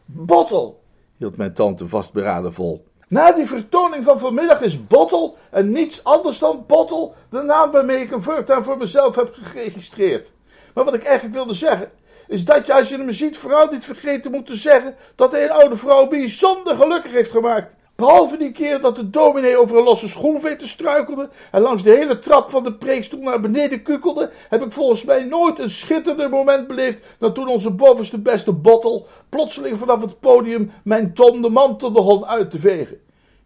Bottle, 0.06 0.74
hield 1.18 1.38
mijn 1.38 1.54
tante 1.54 1.88
vastberaden 1.88 2.54
vol. 2.54 2.88
Na 3.12 3.32
die 3.32 3.46
vertoning 3.46 4.04
van 4.04 4.20
vanmiddag 4.20 4.62
is 4.62 4.88
Bottle 4.88 5.34
en 5.50 5.72
niets 5.72 6.04
anders 6.04 6.40
dan 6.40 6.64
Bottle 6.68 7.12
de 7.30 7.42
naam 7.42 7.72
waarmee 7.72 8.02
ik 8.02 8.10
hem 8.10 8.22
voortaan 8.22 8.64
voor 8.64 8.78
mezelf 8.78 9.16
heb 9.16 9.38
geregistreerd. 9.42 10.32
Maar 10.74 10.86
wat 10.86 10.94
ik 10.94 11.04
eigenlijk 11.04 11.36
wilde 11.36 11.54
zeggen, 11.54 11.92
is 12.28 12.46
dat 12.46 12.66
je 12.66 12.74
als 12.74 12.90
je 12.90 12.98
hem 12.98 13.12
ziet 13.12 13.38
vooral 13.38 13.68
niet 13.68 13.86
vergeten 13.86 14.32
moet 14.32 14.46
te 14.46 14.56
zeggen 14.56 14.96
dat 15.16 15.32
hij 15.32 15.44
een 15.44 15.52
oude 15.52 15.76
vrouw 15.76 16.08
bijzonder 16.08 16.76
gelukkig 16.76 17.12
heeft 17.12 17.32
gemaakt. 17.32 17.76
Behalve 18.02 18.38
die 18.38 18.52
keer 18.52 18.82
dat 18.82 18.96
de 18.96 19.10
dominee 19.10 19.58
over 19.58 19.78
een 19.78 19.84
losse 19.84 20.08
schoenveten 20.08 20.68
struikelde 20.68 21.30
en 21.52 21.62
langs 21.62 21.84
de 21.84 21.96
hele 21.96 22.20
trap 22.20 22.50
van 22.50 22.64
de 22.64 22.74
preekstoel 22.74 23.22
naar 23.22 23.40
beneden 23.40 23.82
kukelde, 23.82 24.32
heb 24.50 24.64
ik 24.64 24.72
volgens 24.72 25.04
mij 25.04 25.24
nooit 25.24 25.60
een 25.60 25.70
schitterender 25.70 26.30
moment 26.30 26.68
beleefd 26.68 27.06
dan 27.18 27.34
toen 27.34 27.48
onze 27.48 27.72
bovenste 27.72 28.20
beste 28.20 28.52
bottel 28.52 29.08
plotseling 29.30 29.78
vanaf 29.78 30.02
het 30.02 30.20
podium 30.20 30.72
mijn 30.84 31.14
Tom 31.14 31.42
de 31.42 31.50
mantel 31.50 31.92
begon 31.92 32.26
uit 32.26 32.52
te 32.52 32.60
vegen. 32.60 32.96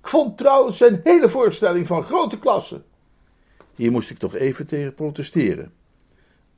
Ik 0.01 0.07
vond 0.07 0.37
trouwens 0.37 0.77
zijn 0.77 1.01
hele 1.03 1.29
voorstelling 1.29 1.87
van 1.87 2.03
grote 2.03 2.39
klasse. 2.39 2.81
Hier 3.75 3.91
moest 3.91 4.09
ik 4.09 4.17
toch 4.17 4.35
even 4.35 4.67
tegen 4.67 4.93
protesteren. 4.93 5.73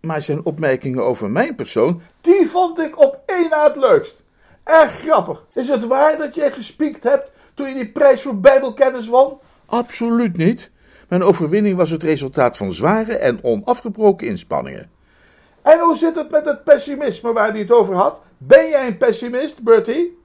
Maar 0.02 0.22
zijn 0.22 0.46
opmerkingen 0.46 1.04
over 1.04 1.30
mijn 1.30 1.56
persoon, 1.56 2.02
die 2.22 2.48
vond 2.48 2.80
ik 2.80 3.02
op 3.02 3.22
één 3.26 3.50
na 3.50 3.64
het 3.64 3.76
leukst. 3.76 4.24
Erg 4.64 4.92
grappig. 4.92 5.46
Is 5.54 5.70
het 5.70 5.88
waar 5.88 6.18
dat 6.18 6.36
jij 6.36 6.52
gespiekt 6.52 7.04
hebt 7.04 7.36
toen 7.58 7.68
je 7.68 7.74
die 7.74 7.92
prijs 7.92 8.22
voor 8.22 8.40
Bijbelkennis 8.40 9.08
won? 9.08 9.38
Absoluut 9.66 10.38
niet. 10.38 10.72
Mijn 11.08 11.24
overwinning 11.24 11.78
was 11.78 11.90
het 11.90 12.04
resultaat 12.04 12.58
van 12.58 12.74
zware 12.74 13.14
en 13.18 13.44
onafgebroken 13.44 14.28
inspanningen. 14.28 14.90
En 15.62 15.80
hoe 15.80 15.96
zit 15.96 16.16
het 16.16 16.32
met 16.32 16.46
het 16.46 16.64
pessimisme 16.64 17.34
waar 17.34 17.52
hij 17.52 17.60
het 17.60 17.72
over 17.72 17.96
had? 17.96 18.22
Ben 18.38 18.70
jij 18.70 18.88
een 18.88 18.98
pessimist, 18.98 19.64
Bertie? 19.64 20.18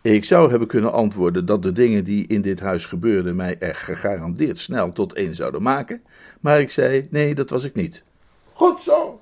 Ik 0.00 0.24
zou 0.24 0.50
hebben 0.50 0.68
kunnen 0.68 0.92
antwoorden 0.92 1.46
dat 1.46 1.62
de 1.62 1.72
dingen 1.72 2.04
die 2.04 2.26
in 2.26 2.42
dit 2.42 2.60
huis 2.60 2.86
gebeurden 2.86 3.36
mij 3.36 3.56
er 3.58 3.74
gegarandeerd 3.74 4.58
snel 4.58 4.92
tot 4.92 5.14
één 5.14 5.34
zouden 5.34 5.62
maken, 5.62 6.02
maar 6.40 6.60
ik 6.60 6.70
zei: 6.70 7.06
nee, 7.10 7.34
dat 7.34 7.50
was 7.50 7.64
ik 7.64 7.74
niet. 7.74 8.02
Goed 8.52 8.80
zo. 8.80 9.20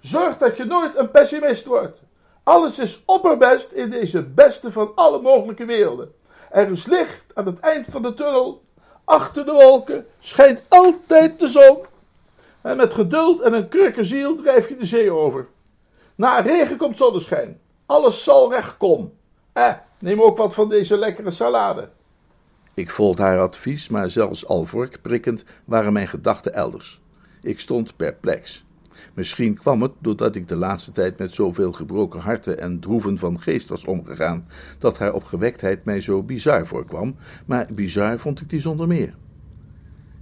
Zorg 0.00 0.38
dat 0.38 0.56
je 0.56 0.64
nooit 0.64 0.96
een 0.96 1.10
pessimist 1.10 1.66
wordt. 1.66 1.98
Alles 2.42 2.78
is 2.78 3.02
opperbest 3.06 3.72
in 3.72 3.90
deze 3.90 4.22
beste 4.22 4.72
van 4.72 4.92
alle 4.94 5.20
mogelijke 5.20 5.64
werelden. 5.64 6.12
Er 6.50 6.70
is 6.70 6.86
licht 6.86 7.24
aan 7.34 7.46
het 7.46 7.60
eind 7.60 7.86
van 7.90 8.02
de 8.02 8.14
tunnel. 8.14 8.62
Achter 9.04 9.44
de 9.44 9.52
wolken 9.52 10.06
schijnt 10.18 10.62
altijd 10.68 11.38
de 11.38 11.48
zon. 11.48 11.78
En 12.60 12.76
met 12.76 12.94
geduld 12.94 13.40
en 13.40 13.52
een 13.52 13.68
krukkenziel 13.68 14.36
drijf 14.36 14.68
je 14.68 14.76
de 14.76 14.86
zee 14.86 15.10
over. 15.10 15.46
Na 16.14 16.40
regen 16.40 16.76
komt 16.76 16.96
zonneschijn. 16.96 17.60
Alles 17.86 18.24
zal 18.24 18.52
recht 18.52 18.76
komen. 18.76 19.12
Eh, 19.52 19.72
neem 19.98 20.22
ook 20.22 20.36
wat 20.36 20.54
van 20.54 20.68
deze 20.68 20.96
lekkere 20.96 21.30
salade. 21.30 21.88
Ik 22.74 22.90
volgde 22.90 23.22
haar 23.22 23.40
advies, 23.40 23.88
maar 23.88 24.10
zelfs 24.10 24.46
al 24.46 24.64
vorkprikkend 24.64 25.44
waren 25.64 25.92
mijn 25.92 26.08
gedachten 26.08 26.54
elders. 26.54 27.00
Ik 27.42 27.60
stond 27.60 27.96
perplex. 27.96 28.64
Misschien 29.14 29.58
kwam 29.58 29.82
het 29.82 29.92
doordat 29.98 30.36
ik 30.36 30.48
de 30.48 30.56
laatste 30.56 30.92
tijd 30.92 31.18
met 31.18 31.32
zoveel 31.32 31.72
gebroken 31.72 32.20
harten 32.20 32.60
en 32.60 32.80
droeven 32.80 33.18
van 33.18 33.40
geest 33.40 33.68
was 33.68 33.84
omgegaan, 33.84 34.46
dat 34.78 34.98
haar 34.98 35.12
opgewektheid 35.12 35.84
mij 35.84 36.00
zo 36.00 36.22
bizar 36.22 36.66
voorkwam, 36.66 37.16
maar 37.46 37.66
bizar 37.74 38.18
vond 38.18 38.40
ik 38.40 38.50
die 38.50 38.60
zonder 38.60 38.86
meer. 38.86 39.14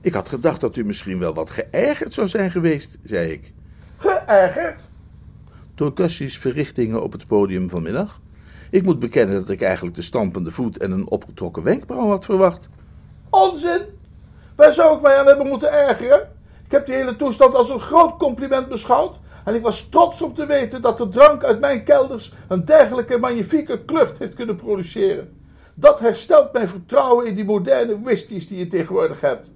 Ik 0.01 0.15
had 0.15 0.29
gedacht 0.29 0.61
dat 0.61 0.77
u 0.77 0.85
misschien 0.85 1.19
wel 1.19 1.35
wat 1.35 1.51
geërgerd 1.51 2.15
zou 2.15 2.29
zijn 2.29 2.51
geweest, 2.51 2.99
zei 3.03 3.33
ik. 3.33 3.53
Geërgerd? 3.97 4.89
Door 5.75 5.93
Gussie's 5.95 6.39
verrichtingen 6.39 7.03
op 7.03 7.13
het 7.13 7.27
podium 7.27 7.71
vanmiddag. 7.71 8.21
Ik 8.71 8.83
moet 8.83 8.99
bekennen 8.99 9.35
dat 9.35 9.51
ik 9.51 9.63
eigenlijk 9.63 9.97
de 9.97 10.03
stampende 10.03 10.51
voet 10.51 10.79
en 10.79 10.91
een 10.91 11.09
opgetrokken 11.09 11.63
wenkbrauw 11.63 12.07
had 12.07 12.25
verwacht. 12.25 12.69
Onzin! 13.31 13.83
Waar 14.57 14.73
zou 14.73 14.97
ik 14.97 15.03
mij 15.03 15.19
aan 15.19 15.27
hebben 15.27 15.47
moeten 15.47 15.73
ergeren? 15.73 16.29
Ik 16.69 16.75
heb 16.75 16.87
die 16.87 16.95
hele 16.95 17.17
toestand 17.17 17.55
als 17.55 17.71
een 17.71 17.81
groot 17.81 18.17
compliment 18.17 18.69
beschouwd. 18.69 19.17
En 19.45 19.55
ik 19.55 19.63
was 19.63 19.89
trots 19.89 20.23
om 20.23 20.35
te 20.35 20.47
weten 20.47 20.83
dat 20.83 20.99
de 20.99 21.09
drank 21.09 21.45
uit 21.45 21.61
mijn 21.61 21.85
kelders 21.85 22.33
een 22.49 22.65
dergelijke 22.65 23.19
magnifieke 23.19 23.85
klucht 23.85 24.19
heeft 24.19 24.35
kunnen 24.35 24.57
produceren. 24.57 25.43
Dat 25.75 26.01
herstelt 26.01 26.53
mijn 26.53 26.69
vertrouwen 26.69 27.27
in 27.27 27.35
die 27.35 27.45
moderne 27.45 28.01
whiskies 28.01 28.49
die 28.49 28.59
je 28.59 28.67
tegenwoordig 28.67 29.21
hebt. 29.21 29.51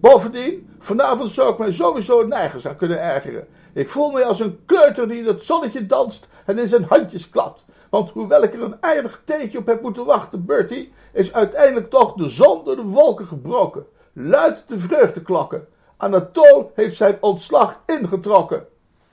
Bovendien, 0.00 0.70
vanavond 0.78 1.30
zou 1.30 1.52
ik 1.52 1.58
mij 1.58 1.72
sowieso 1.72 2.26
nergens 2.26 2.66
aan 2.66 2.76
kunnen 2.76 3.00
ergeren. 3.00 3.46
Ik 3.72 3.90
voel 3.90 4.10
me 4.10 4.24
als 4.24 4.40
een 4.40 4.58
kleuter 4.66 5.08
die 5.08 5.18
in 5.18 5.26
het 5.26 5.44
zonnetje 5.44 5.86
danst 5.86 6.28
en 6.44 6.58
in 6.58 6.68
zijn 6.68 6.84
handjes 6.84 7.30
klapt. 7.30 7.64
Want 7.90 8.10
hoewel 8.10 8.42
ik 8.42 8.54
er 8.54 8.62
een 8.62 8.76
aardig 8.80 9.22
tijdje 9.24 9.58
op 9.58 9.66
heb 9.66 9.82
moeten 9.82 10.04
wachten, 10.04 10.44
Bertie, 10.44 10.92
is 11.12 11.32
uiteindelijk 11.32 11.90
toch 11.90 12.14
de 12.14 12.28
zon 12.28 12.64
door 12.64 12.76
de 12.76 12.82
wolken 12.82 13.26
gebroken. 13.26 13.86
Luid 14.12 14.64
de 14.66 14.78
vreugdeklokken. 14.78 15.66
Anatole 15.98 16.66
heeft 16.74 16.96
zijn 16.96 17.16
ontslag 17.20 17.80
ingetrokken. 17.86 18.66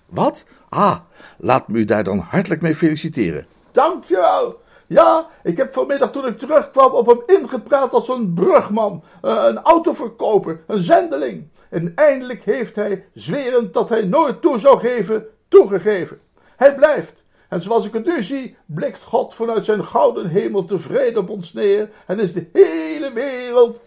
Wat? 0.06 0.46
Ah, 0.70 1.00
laat 1.38 1.68
me 1.68 1.78
u 1.78 1.86
daar 1.86 2.04
dan 2.04 2.20
hartelijk 2.20 2.62
mee 2.62 2.76
feliciteren. 2.76 3.46
Dankjewel. 3.72 4.60
Ja, 4.88 5.28
ik 5.44 5.58
heb 5.58 5.74
vanmiddag 5.74 6.12
toen 6.12 6.26
ik 6.26 6.38
terugkwam 6.38 6.92
op 6.92 7.06
hem 7.08 7.22
ingepraat 7.26 7.94
als 7.94 8.08
een 8.08 8.34
brugman, 8.34 9.04
eh, 9.22 9.44
een 9.48 9.62
autoverkoper, 9.62 10.64
een 10.68 10.80
zendeling. 10.80 11.48
En 11.70 11.92
eindelijk 11.96 12.44
heeft 12.44 12.76
hij, 12.76 13.06
zwerend 13.14 13.74
dat 13.74 13.90
hij 13.90 14.04
nooit 14.04 14.42
toe 14.42 14.58
zou 14.58 14.80
geven, 14.80 15.26
toegegeven. 15.48 16.20
Hij 16.56 16.76
blijft. 16.76 17.24
En 17.50 17.62
zoals 17.62 17.86
ik 17.86 17.94
het 17.94 18.06
nu 18.06 18.24
zie, 18.24 18.58
blikt 18.66 19.04
God 19.04 19.34
vanuit 19.34 19.66
zijn 19.66 19.86
gouden 19.86 20.30
hemel 20.30 20.66
tevreden 20.66 21.22
op 21.22 21.30
ons 21.30 21.54
neer 21.54 21.90
en 22.06 22.20
is 22.20 22.34
de 22.34 22.50
hele 22.54 23.12
wereld. 23.14 23.80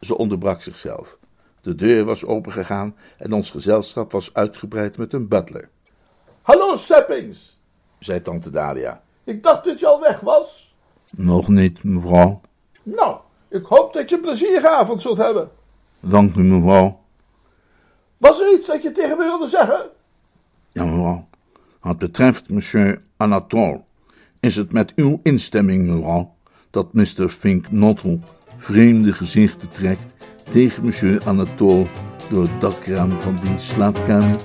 Ze 0.00 0.16
onderbrak 0.16 0.62
zichzelf. 0.62 1.18
De 1.60 1.74
deur 1.74 2.04
was 2.04 2.24
opengegaan 2.24 2.96
en 3.18 3.32
ons 3.32 3.50
gezelschap 3.50 4.12
was 4.12 4.34
uitgebreid 4.34 4.96
met 4.96 5.12
een 5.12 5.28
butler. 5.28 5.68
Hallo 6.42 6.76
Seppings, 6.76 7.58
zei 7.98 8.22
tante 8.22 8.50
Dalia. 8.50 9.02
Ik 9.24 9.42
dacht 9.42 9.64
dat 9.64 9.80
je 9.80 9.86
al 9.86 10.00
weg 10.00 10.20
was. 10.20 10.74
Nog 11.10 11.48
niet, 11.48 11.84
mevrouw. 11.84 12.40
Nou, 12.82 13.16
ik 13.48 13.64
hoop 13.64 13.92
dat 13.92 14.08
je 14.08 14.14
een 14.14 14.20
plezierige 14.20 14.68
avond 14.68 15.02
zult 15.02 15.18
hebben. 15.18 15.50
Dank 16.00 16.34
u, 16.34 16.42
mevrouw. 16.42 17.00
Was 18.16 18.40
er 18.40 18.52
iets 18.52 18.66
dat 18.66 18.82
je 18.82 18.92
tegen 18.92 19.16
me 19.16 19.24
wilde 19.24 19.46
zeggen? 19.46 19.90
Ja, 20.72 20.84
mevrouw. 20.84 21.28
Wat 21.80 21.98
betreft 21.98 22.48
monsieur 22.50 23.02
Anatole, 23.16 23.82
is 24.40 24.56
het 24.56 24.72
met 24.72 24.92
uw 24.96 25.20
instemming, 25.22 25.86
mevrouw, 25.86 26.34
dat 26.70 26.92
Mr. 26.92 27.28
Fink 27.28 27.70
Nottle 27.70 28.18
vreemde 28.60 29.12
gezichten 29.12 29.68
trekt 29.68 30.06
tegen 30.50 30.84
monsieur 30.84 31.20
Anatole 31.24 31.86
door 32.30 32.42
het 32.42 32.60
dakraam 32.60 33.20
van 33.20 33.38
diens 33.42 33.68
slaapkamer? 33.68 34.36